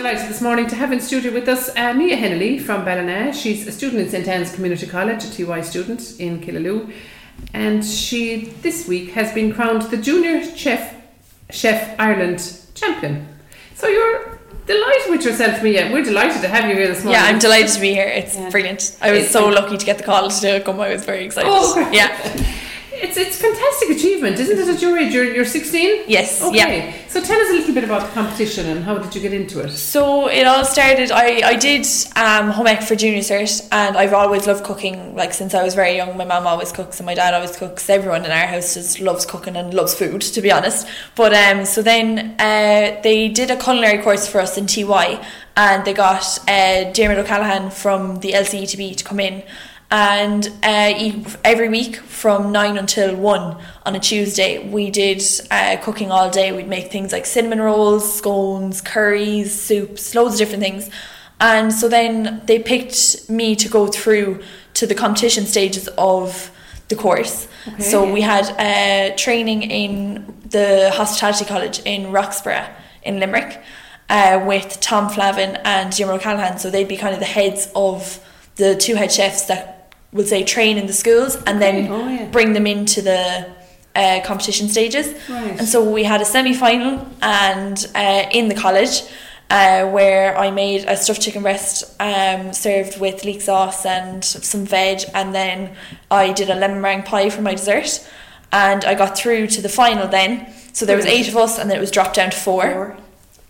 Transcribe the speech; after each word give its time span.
delighted 0.00 0.30
this 0.30 0.40
morning 0.40 0.66
to 0.66 0.74
have 0.74 0.92
in 0.92 0.98
studio 0.98 1.30
with 1.30 1.46
us 1.46 1.68
uh, 1.76 1.92
Mia 1.92 2.16
Hennelly 2.16 2.58
from 2.58 2.86
Ballina. 2.86 3.34
She's 3.34 3.66
a 3.66 3.72
student 3.72 4.00
in 4.00 4.08
St 4.08 4.26
Anne's 4.28 4.50
Community 4.54 4.86
College, 4.86 5.22
a 5.24 5.30
TY 5.30 5.60
student 5.60 6.18
in 6.18 6.40
Killaloe, 6.40 6.90
and 7.52 7.84
she 7.84 8.46
this 8.62 8.88
week 8.88 9.10
has 9.10 9.30
been 9.34 9.52
crowned 9.52 9.82
the 9.90 9.98
Junior 9.98 10.42
Chef 10.56 10.94
Chef 11.50 11.94
Ireland 12.00 12.40
champion. 12.74 13.28
So 13.74 13.88
you're 13.88 14.38
delighted 14.64 15.10
with 15.10 15.22
yourself, 15.26 15.62
Mia. 15.62 15.92
We're 15.92 16.02
delighted 16.02 16.40
to 16.40 16.48
have 16.48 16.70
you 16.70 16.76
here 16.76 16.88
this 16.88 17.04
morning. 17.04 17.20
Yeah, 17.20 17.28
I'm 17.28 17.38
delighted 17.38 17.70
to 17.72 17.80
be 17.82 17.90
here. 17.92 18.08
It's 18.08 18.36
Yeah. 18.36 18.48
brilliant. 18.48 18.96
I 19.02 19.12
was 19.12 19.28
so 19.28 19.48
lucky 19.48 19.76
to 19.76 19.84
get 19.84 19.98
the 19.98 20.04
call 20.04 20.30
to 20.30 20.60
come. 20.60 20.80
I 20.80 20.88
was 20.88 21.04
very 21.04 21.26
excited. 21.26 21.50
Oh, 21.52 21.90
yeah. 21.92 22.08
It's 23.02 23.16
it's 23.16 23.40
fantastic 23.40 23.90
achievement, 23.90 24.38
isn't 24.38 24.58
it? 24.58 24.68
At 24.68 24.82
your 24.82 24.98
age, 24.98 25.12
you're, 25.12 25.32
you're 25.34 25.44
16. 25.44 26.04
Yes. 26.06 26.42
Okay. 26.42 26.56
Yeah. 26.56 26.94
So 27.08 27.20
tell 27.20 27.40
us 27.40 27.50
a 27.50 27.54
little 27.54 27.74
bit 27.74 27.84
about 27.84 28.02
the 28.02 28.12
competition 28.12 28.66
and 28.66 28.84
how 28.84 28.98
did 28.98 29.14
you 29.14 29.20
get 29.20 29.32
into 29.32 29.60
it? 29.60 29.70
So 29.70 30.28
it 30.28 30.46
all 30.46 30.64
started. 30.64 31.10
I 31.10 31.40
I 31.52 31.56
did 31.56 31.86
um, 32.16 32.50
home 32.50 32.66
ec 32.66 32.82
for 32.82 32.94
junior 32.96 33.20
cert, 33.20 33.66
and 33.72 33.96
I've 33.96 34.12
always 34.12 34.46
loved 34.46 34.64
cooking. 34.64 35.16
Like 35.16 35.32
since 35.32 35.54
I 35.54 35.62
was 35.62 35.74
very 35.74 35.96
young, 35.96 36.16
my 36.16 36.24
mum 36.24 36.46
always 36.46 36.72
cooks 36.72 37.00
and 37.00 37.06
my 37.06 37.14
dad 37.14 37.32
always 37.34 37.56
cooks. 37.56 37.88
Everyone 37.88 38.24
in 38.24 38.30
our 38.30 38.46
house 38.46 38.74
just 38.74 39.00
loves 39.00 39.24
cooking 39.24 39.56
and 39.56 39.72
loves 39.72 39.94
food, 39.94 40.20
to 40.20 40.40
be 40.42 40.52
honest. 40.52 40.86
But 41.16 41.32
um, 41.32 41.64
so 41.64 41.82
then 41.82 42.36
uh, 42.38 43.00
they 43.02 43.28
did 43.28 43.50
a 43.50 43.56
culinary 43.56 44.02
course 44.02 44.28
for 44.28 44.40
us 44.40 44.58
in 44.58 44.66
TY, 44.66 45.24
and 45.56 45.84
they 45.84 45.94
got 45.94 46.38
uh, 46.48 46.92
Dermot 46.92 47.18
O'Callaghan 47.18 47.70
from 47.70 48.20
the 48.20 48.32
LCETB 48.32 48.96
to 48.96 49.04
come 49.04 49.20
in. 49.20 49.42
And 49.90 50.46
uh, 50.62 50.92
every 51.44 51.68
week 51.68 51.96
from 51.96 52.52
nine 52.52 52.78
until 52.78 53.16
one 53.16 53.56
on 53.84 53.96
a 53.96 53.98
Tuesday, 54.00 54.68
we 54.68 54.88
did 54.90 55.20
uh, 55.50 55.78
cooking 55.82 56.12
all 56.12 56.30
day. 56.30 56.52
We'd 56.52 56.68
make 56.68 56.92
things 56.92 57.12
like 57.12 57.26
cinnamon 57.26 57.60
rolls, 57.60 58.16
scones, 58.16 58.80
curries, 58.80 59.52
soups, 59.60 60.14
loads 60.14 60.34
of 60.34 60.38
different 60.38 60.62
things. 60.62 60.90
And 61.40 61.72
so 61.72 61.88
then 61.88 62.42
they 62.44 62.60
picked 62.60 63.28
me 63.28 63.56
to 63.56 63.68
go 63.68 63.88
through 63.88 64.42
to 64.74 64.86
the 64.86 64.94
competition 64.94 65.44
stages 65.46 65.88
of 65.98 66.52
the 66.88 66.94
course. 66.94 67.48
Okay. 67.66 67.82
So 67.82 68.10
we 68.12 68.20
had 68.20 68.50
uh, 68.58 69.16
training 69.16 69.62
in 69.62 70.34
the 70.44 70.92
Hospitality 70.94 71.46
College 71.46 71.80
in 71.84 72.12
Roxboro 72.12 72.68
in 73.02 73.18
Limerick 73.18 73.60
uh, 74.08 74.44
with 74.46 74.78
Tom 74.80 75.08
Flavin 75.08 75.56
and 75.64 75.92
Jim 75.92 76.10
O'Callaghan. 76.10 76.58
So 76.58 76.70
they'd 76.70 76.88
be 76.88 76.96
kind 76.96 77.14
of 77.14 77.20
the 77.20 77.26
heads 77.26 77.72
of 77.74 78.24
the 78.56 78.76
two 78.76 78.94
head 78.94 79.10
chefs 79.10 79.46
that 79.46 79.79
will 80.12 80.24
say 80.24 80.42
train 80.44 80.76
in 80.78 80.86
the 80.86 80.92
schools 80.92 81.36
and 81.46 81.60
then 81.62 81.90
Oh, 81.90 82.08
yeah. 82.08 82.26
bring 82.30 82.52
them 82.52 82.66
into 82.66 83.00
the 83.02 83.50
uh, 83.94 84.20
competition 84.24 84.68
stages. 84.68 85.06
Right. 85.28 85.58
And 85.58 85.68
so 85.68 85.88
we 85.88 86.04
had 86.04 86.20
a 86.20 86.24
semi 86.24 86.54
final 86.54 87.06
and 87.22 87.86
uh, 87.94 88.26
in 88.32 88.48
the 88.48 88.54
college. 88.54 89.02
Uh, 89.52 89.84
where 89.90 90.38
I 90.38 90.52
made 90.52 90.84
a 90.84 90.96
stuffed 90.96 91.22
chicken 91.22 91.42
breast 91.42 91.82
um, 91.98 92.52
served 92.52 93.00
with 93.00 93.24
leek 93.24 93.40
sauce 93.42 93.84
and 93.84 94.24
some 94.24 94.64
veg, 94.64 95.00
and 95.12 95.34
then 95.34 95.74
I 96.08 96.32
did 96.32 96.50
a 96.50 96.54
lemon 96.54 96.80
meringue 96.80 97.02
pie 97.02 97.30
for 97.30 97.42
my 97.42 97.54
dessert, 97.56 98.08
and 98.52 98.84
I 98.84 98.94
got 98.94 99.18
through 99.18 99.48
to 99.48 99.60
the 99.60 99.68
final 99.68 100.06
then. 100.06 100.46
So 100.72 100.86
there 100.86 100.94
was 100.96 101.04
eight 101.06 101.26
of 101.26 101.36
us, 101.36 101.58
and 101.58 101.68
then 101.68 101.78
it 101.78 101.80
was 101.80 101.90
dropped 101.90 102.14
down 102.14 102.30
to 102.30 102.36
four. 102.36 102.96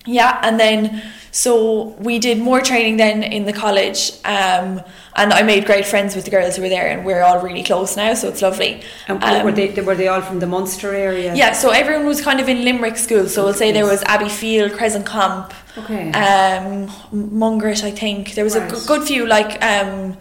Yeah, 0.07 0.39
and 0.43 0.59
then 0.59 1.03
so 1.31 1.95
we 2.01 2.19
did 2.19 2.39
more 2.39 2.61
training 2.61 2.97
then 2.97 3.23
in 3.23 3.45
the 3.45 3.53
college, 3.53 4.13
um, 4.25 4.81
and 5.15 5.33
I 5.33 5.43
made 5.43 5.67
great 5.67 5.85
friends 5.87 6.17
with 6.17 6.25
the 6.25 6.31
girls 6.31 6.57
who 6.57 6.63
were 6.63 6.69
there, 6.71 6.89
and 6.89 7.05
we're 7.05 7.23
all 7.23 7.39
really 7.41 7.63
close 7.63 7.97
now, 7.97 8.15
so 8.15 8.29
it's 8.29 8.41
lovely. 8.43 8.81
And 9.09 9.23
Um, 9.23 9.45
were 9.45 9.53
they 9.53 9.69
were 9.83 9.95
they 9.95 10.09
all 10.09 10.23
from 10.23 10.41
the 10.41 10.47
Munster 10.47 10.95
area? 10.95 11.35
Yeah, 11.35 11.53
so 11.53 11.71
everyone 11.71 12.07
was 12.07 12.21
kind 12.23 12.41
of 12.41 12.49
in 12.49 12.65
Limerick 12.65 12.97
school. 12.97 13.29
So 13.29 13.45
we'll 13.45 13.55
say 13.55 13.73
there 13.73 13.85
was 13.87 14.03
Abbeyfeale, 14.05 14.75
Crescent 14.77 15.05
Comp, 15.07 15.53
Okay. 15.79 16.11
um, 16.13 16.89
Mungret, 17.13 17.85
I 17.85 17.91
think. 17.91 18.35
There 18.35 18.45
was 18.45 18.57
a 18.57 18.61
Right. 18.61 18.71
g- 18.71 18.87
good 18.87 19.03
few, 19.07 19.27
like, 19.27 19.63
um, 19.63 20.17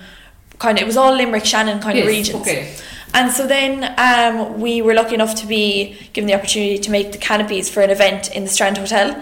kind 0.60 0.78
of, 0.78 0.82
it 0.84 0.86
was 0.86 0.98
all 0.98 1.14
Limerick, 1.14 1.46
Shannon 1.46 1.80
kind 1.80 1.98
Yes, 1.98 2.04
of 2.06 2.10
regions. 2.18 2.42
okay. 2.48 2.68
And 3.14 3.32
so 3.32 3.48
then 3.48 3.96
um, 3.98 4.60
we 4.60 4.82
were 4.84 4.94
lucky 4.94 5.16
enough 5.16 5.34
to 5.36 5.48
be 5.48 5.98
given 6.14 6.28
the 6.28 6.36
opportunity 6.36 6.78
to 6.78 6.92
make 6.92 7.12
the 7.14 7.18
canapés 7.18 7.68
for 7.70 7.82
an 7.82 7.90
event 7.90 8.30
in 8.36 8.44
the 8.44 8.50
Strand 8.50 8.78
Hotel 8.78 9.16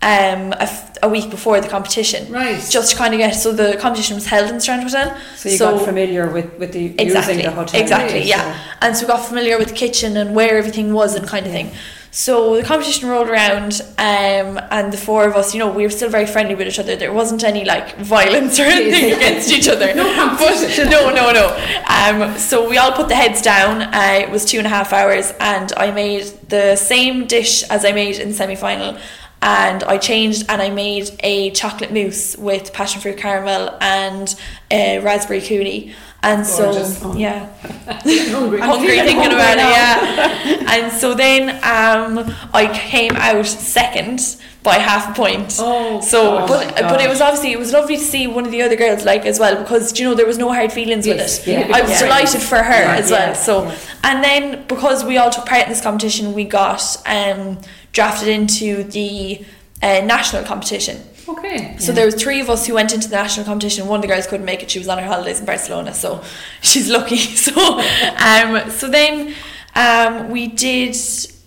um, 0.00 0.52
a, 0.52 0.62
f- 0.62 0.96
a 1.02 1.08
week 1.08 1.28
before 1.30 1.60
the 1.60 1.68
competition. 1.68 2.30
Right. 2.32 2.64
Just 2.70 2.92
to 2.92 2.96
kind 2.96 3.14
of 3.14 3.18
get, 3.18 3.32
so 3.34 3.52
the 3.52 3.76
competition 3.80 4.14
was 4.14 4.26
held 4.26 4.50
in 4.50 4.60
Strand 4.60 4.82
Hotel. 4.84 5.16
So 5.36 5.48
you 5.48 5.58
got 5.58 5.84
familiar 5.84 6.30
with, 6.30 6.56
with 6.58 6.72
the 6.72 6.94
Exactly. 7.00 7.34
using 7.34 7.46
the 7.46 7.50
hotel. 7.52 7.80
Exactly, 7.80 8.22
yeah. 8.22 8.56
And 8.80 8.96
so 8.96 9.04
we 9.06 9.08
got 9.08 9.24
familiar 9.26 9.58
with 9.58 9.68
the 9.68 9.74
kitchen 9.74 10.16
and 10.16 10.34
where 10.34 10.56
everything 10.56 10.92
was 10.92 11.14
and 11.16 11.26
kind 11.26 11.46
of 11.46 11.52
thing. 11.52 11.72
So 12.10 12.56
the 12.56 12.62
competition 12.62 13.08
rolled 13.10 13.28
around, 13.28 13.82
um, 13.98 14.58
and 14.70 14.90
the 14.90 14.96
four 14.96 15.26
of 15.28 15.36
us, 15.36 15.52
you 15.52 15.58
know, 15.60 15.70
we 15.70 15.82
were 15.82 15.90
still 15.90 16.08
very 16.08 16.24
friendly 16.26 16.54
with 16.54 16.66
each 16.66 16.78
other. 16.78 16.96
There 16.96 17.12
wasn't 17.12 17.44
any 17.44 17.64
like 17.66 17.96
violence 17.98 18.58
or 18.58 18.62
anything 18.78 19.12
against 19.12 19.52
each 19.52 19.68
other. 19.68 19.94
No 19.94 20.12
competition. 20.14 20.88
No, 20.88 21.10
no, 21.10 21.32
no. 21.32 21.48
Um, 21.86 22.36
so 22.38 22.66
we 22.68 22.78
all 22.78 22.92
put 22.92 23.08
the 23.08 23.14
heads 23.14 23.42
down. 23.42 23.82
Uh, 23.82 24.20
it 24.22 24.30
was 24.30 24.46
two 24.46 24.56
and 24.58 24.66
a 24.66 24.70
half 24.70 24.92
hours, 24.94 25.32
and 25.38 25.70
I 25.76 25.90
made 25.90 26.22
the 26.48 26.76
same 26.76 27.26
dish 27.26 27.62
as 27.64 27.84
I 27.84 27.92
made 27.92 28.16
in 28.18 28.32
semi 28.32 28.54
final. 28.56 28.96
And 29.40 29.84
I 29.84 29.98
changed 29.98 30.46
and 30.48 30.60
I 30.60 30.70
made 30.70 31.10
a 31.20 31.50
chocolate 31.52 31.92
mousse 31.92 32.36
with 32.36 32.72
passion 32.72 33.00
fruit 33.00 33.16
caramel 33.18 33.76
and 33.80 34.28
uh, 34.70 35.00
raspberry 35.02 35.40
coulis. 35.40 35.94
And 36.20 36.44
Gorgeous. 36.44 36.98
so, 36.98 37.14
yeah, 37.14 37.46
hungry. 38.02 38.58
hungry 38.60 38.88
thinking 38.98 39.16
hungry 39.18 39.34
about 39.36 39.56
now. 39.56 39.70
it, 39.70 40.60
yeah. 40.62 40.74
and 40.74 40.92
so 40.92 41.14
then 41.14 41.50
um, 41.62 42.34
I 42.52 42.68
came 42.74 43.12
out 43.14 43.46
second 43.46 44.36
by 44.64 44.74
half 44.74 45.10
a 45.12 45.14
point. 45.14 45.56
Oh, 45.60 46.00
so 46.00 46.38
gosh. 46.40 46.48
but 46.48 46.74
but 46.90 47.00
it 47.00 47.08
was 47.08 47.20
obviously 47.20 47.52
it 47.52 47.58
was 47.58 47.72
lovely 47.72 47.96
to 47.96 48.02
see 48.02 48.26
one 48.26 48.44
of 48.44 48.50
the 48.50 48.62
other 48.62 48.74
girls 48.74 49.04
like 49.04 49.26
as 49.26 49.38
well 49.38 49.56
because 49.62 49.96
you 49.98 50.06
know 50.06 50.14
there 50.16 50.26
was 50.26 50.38
no 50.38 50.52
hard 50.52 50.72
feelings 50.72 51.06
Yes, 51.06 51.38
with 51.38 51.48
yeah, 51.54 51.60
it. 51.60 51.70
I 51.70 51.82
was 51.82 51.90
yeah. 51.92 52.00
delighted 52.02 52.40
for 52.42 52.58
her 52.64 52.82
Yeah, 52.82 52.96
as 52.96 53.10
well. 53.12 53.28
yeah, 53.28 53.32
So 53.34 53.64
yeah. 53.66 53.78
and 54.02 54.24
then 54.24 54.66
because 54.66 55.04
we 55.04 55.18
all 55.18 55.30
took 55.30 55.46
part 55.46 55.62
in 55.62 55.68
this 55.68 55.80
competition, 55.80 56.32
we 56.34 56.44
got 56.44 56.82
um, 57.06 57.58
drafted 57.92 58.28
into 58.28 58.84
the 58.84 59.44
uh, 59.82 60.00
national 60.04 60.44
competition. 60.44 61.02
Okay. 61.28 61.76
So 61.78 61.92
there 61.92 62.06
was 62.06 62.14
three 62.14 62.40
of 62.40 62.48
us 62.48 62.66
who 62.66 62.74
went 62.74 62.94
into 62.94 63.08
the 63.08 63.16
national 63.16 63.44
competition. 63.44 63.86
One 63.86 63.98
of 63.98 64.02
the 64.02 64.08
girls 64.08 64.26
couldn't 64.26 64.46
make 64.46 64.62
it; 64.62 64.70
she 64.70 64.78
was 64.78 64.88
on 64.88 64.98
her 64.98 65.06
holidays 65.06 65.40
in 65.40 65.46
Barcelona, 65.46 65.92
so 65.92 66.22
she's 66.62 66.88
lucky. 66.88 67.16
So, 67.38 67.80
um, 68.18 68.70
so 68.70 68.88
then 68.88 69.34
um, 69.74 70.30
we 70.30 70.48
did. 70.48 70.96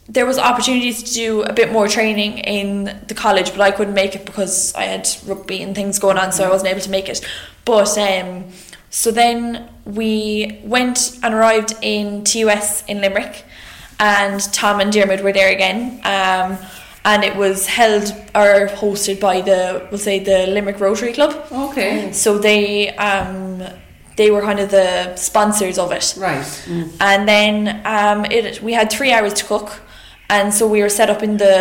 There 0.07 0.25
was 0.25 0.37
opportunities 0.37 1.03
to 1.03 1.13
do 1.13 1.41
a 1.43 1.53
bit 1.53 1.71
more 1.71 1.87
training 1.87 2.39
in 2.39 2.99
the 3.07 3.13
college, 3.13 3.51
but 3.51 3.61
I 3.61 3.71
couldn't 3.71 3.93
make 3.93 4.13
it 4.13 4.25
because 4.25 4.75
I 4.75 4.83
had 4.83 5.07
rugby 5.25 5.61
and 5.61 5.73
things 5.73 5.99
going 5.99 6.17
on, 6.17 6.31
so 6.31 6.45
I 6.45 6.49
wasn't 6.49 6.69
able 6.69 6.81
to 6.81 6.89
make 6.89 7.07
it. 7.07 7.25
But 7.63 7.97
um, 7.97 8.45
so 8.89 9.09
then 9.09 9.69
we 9.85 10.59
went 10.63 11.17
and 11.23 11.33
arrived 11.33 11.75
in 11.81 12.25
TUS 12.25 12.83
in 12.85 12.99
Limerick, 12.99 13.45
and 14.01 14.39
Tom 14.51 14.79
and 14.81 14.91
Dermot 14.91 15.21
were 15.23 15.31
there 15.39 15.51
again. 15.57 16.01
Um, 16.03 16.57
and 17.03 17.23
it 17.23 17.35
was 17.35 17.65
held 17.67 18.05
or 18.35 18.67
hosted 18.81 19.19
by 19.19 19.41
the 19.41 19.87
we'll 19.89 19.97
say 20.09 20.19
the 20.19 20.39
Limerick 20.47 20.79
Rotary 20.79 21.13
Club. 21.13 21.31
Okay. 21.51 22.11
So 22.11 22.37
they 22.37 22.89
um 23.09 23.63
they 24.17 24.29
were 24.29 24.41
kind 24.49 24.59
of 24.59 24.69
the 24.69 25.15
sponsors 25.15 25.77
of 25.79 25.91
it. 25.91 26.13
Right. 26.17 26.45
And 27.09 27.21
then 27.33 27.53
um 27.85 28.19
it 28.25 28.61
we 28.61 28.73
had 28.73 28.91
three 28.91 29.11
hours 29.15 29.33
to 29.39 29.45
cook 29.45 29.69
and 30.29 30.53
so 30.53 30.67
we 30.67 30.79
were 30.83 30.89
set 30.99 31.09
up 31.09 31.21
in 31.23 31.37
the 31.37 31.57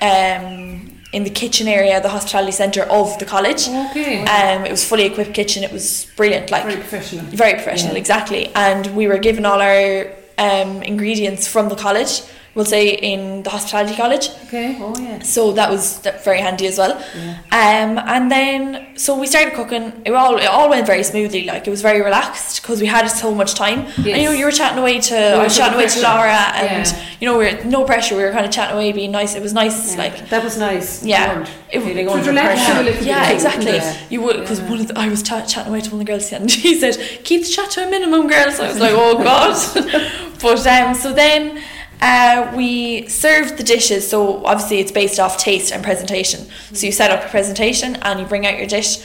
um 0.00 0.90
in 1.12 1.22
the 1.24 1.30
kitchen 1.42 1.66
area, 1.68 2.00
the 2.00 2.08
hospitality 2.16 2.52
centre 2.52 2.82
of 3.00 3.18
the 3.18 3.24
college. 3.34 3.62
Okay. 3.90 4.22
Um 4.36 4.64
it 4.64 4.70
was 4.70 4.84
fully 4.88 5.06
equipped 5.10 5.34
kitchen, 5.34 5.64
it 5.64 5.72
was 5.72 6.06
brilliant, 6.16 6.50
like 6.52 6.62
Very 6.64 6.76
professional. 6.86 7.24
very 7.42 7.54
professional, 7.54 7.94
Yeah. 7.94 7.98
exactly. 8.04 8.42
And 8.54 8.82
we 8.98 9.04
were 9.08 9.18
given 9.18 9.44
all 9.44 9.60
our 9.60 10.06
um, 10.38 10.82
ingredients 10.82 11.46
from 11.46 11.68
the 11.68 11.76
college, 11.76 12.22
we'll 12.54 12.64
say 12.64 12.88
in 12.90 13.42
the 13.42 13.50
hospitality 13.50 13.94
college. 13.96 14.28
Okay. 14.46 14.76
Oh 14.80 14.94
yeah. 15.00 15.18
So 15.22 15.52
that 15.52 15.70
was 15.70 15.98
very 16.24 16.40
handy 16.40 16.66
as 16.66 16.78
well. 16.78 16.94
Yeah. 17.16 17.38
Um, 17.50 17.98
and 18.14 18.30
then 18.30 18.96
so 18.96 19.18
we 19.18 19.26
started 19.26 19.54
cooking. 19.54 19.92
It 20.04 20.12
all 20.12 20.36
it 20.38 20.46
all 20.46 20.68
went 20.70 20.86
very 20.86 21.02
smoothly. 21.02 21.44
Like 21.44 21.66
it 21.66 21.70
was 21.70 21.82
very 21.82 22.00
relaxed 22.02 22.62
because 22.62 22.80
we 22.80 22.86
had 22.86 23.06
so 23.08 23.34
much 23.34 23.54
time. 23.54 23.80
And 23.96 24.06
you 24.06 24.24
know, 24.24 24.32
you 24.32 24.44
were 24.44 24.52
chatting 24.52 24.78
away 24.78 25.00
to 25.00 25.16
I 25.16 25.44
was 25.44 25.56
chatting 25.56 25.78
the 25.78 25.84
away 25.84 25.88
to. 25.88 26.00
Laura, 26.02 26.42
and 26.62 26.86
Yeah. 26.86 27.02
you 27.20 27.26
know 27.28 27.38
we 27.38 27.44
were 27.46 27.64
no 27.64 27.84
pressure. 27.84 28.16
We 28.16 28.22
were 28.22 28.32
kind 28.32 28.46
of 28.46 28.52
chatting 28.52 28.76
away, 28.76 28.92
being 28.92 29.10
nice. 29.12 29.34
It 29.34 29.42
was 29.42 29.52
nice, 29.52 29.78
Yeah. 29.92 30.02
like. 30.02 30.28
that 30.30 30.42
was 30.44 30.56
nice. 30.58 31.02
Yeah. 31.04 31.22
You 31.22 31.34
weren't 31.38 31.48
It- 31.72 31.80
feeling 31.82 32.06
to 32.06 32.12
under 32.12 32.30
relax 32.30 32.68
you 32.68 32.74
a 32.74 32.84
pressure. 32.84 33.04
Yeah, 33.04 33.26
bit. 33.26 33.34
exactly. 33.34 33.72
Yeah. 33.76 33.96
You 34.10 34.22
would 34.22 34.36
because 34.40 34.60
one 34.60 34.80
of 34.80 34.88
the, 34.88 34.98
I 34.98 35.08
was 35.08 35.22
ta- 35.22 35.44
chatting 35.52 35.70
away 35.72 35.80
to 35.80 35.90
one 35.90 36.00
of 36.00 36.06
the 36.06 36.10
girls 36.12 36.32
and 36.32 36.48
he 36.64 36.78
said, 36.78 36.94
"Keep 37.24 37.40
the 37.42 37.48
chat 37.56 37.70
to 37.72 37.86
a 37.86 37.90
minimum, 37.90 38.28
girls." 38.28 38.56
So 38.56 38.64
I 38.64 38.68
was 38.68 38.78
like, 38.78 38.92
"Oh 38.94 39.14
God!" 39.30 39.54
but 40.44 40.64
um, 40.66 40.94
so 40.94 41.12
then 41.12 41.42
uh, 42.04 42.52
we 42.54 43.08
served 43.08 43.56
the 43.56 43.62
dishes. 43.62 44.08
So 44.08 44.44
obviously 44.44 44.78
it's 44.78 44.92
based 44.92 45.18
off 45.18 45.38
taste 45.38 45.72
and 45.72 45.82
presentation. 45.82 46.46
So 46.74 46.84
you 46.84 46.92
set 46.92 47.10
up 47.10 47.24
a 47.24 47.28
presentation 47.30 47.96
and 47.96 48.20
you 48.20 48.26
bring 48.26 48.46
out 48.46 48.58
your 48.58 48.66
dish. 48.66 48.98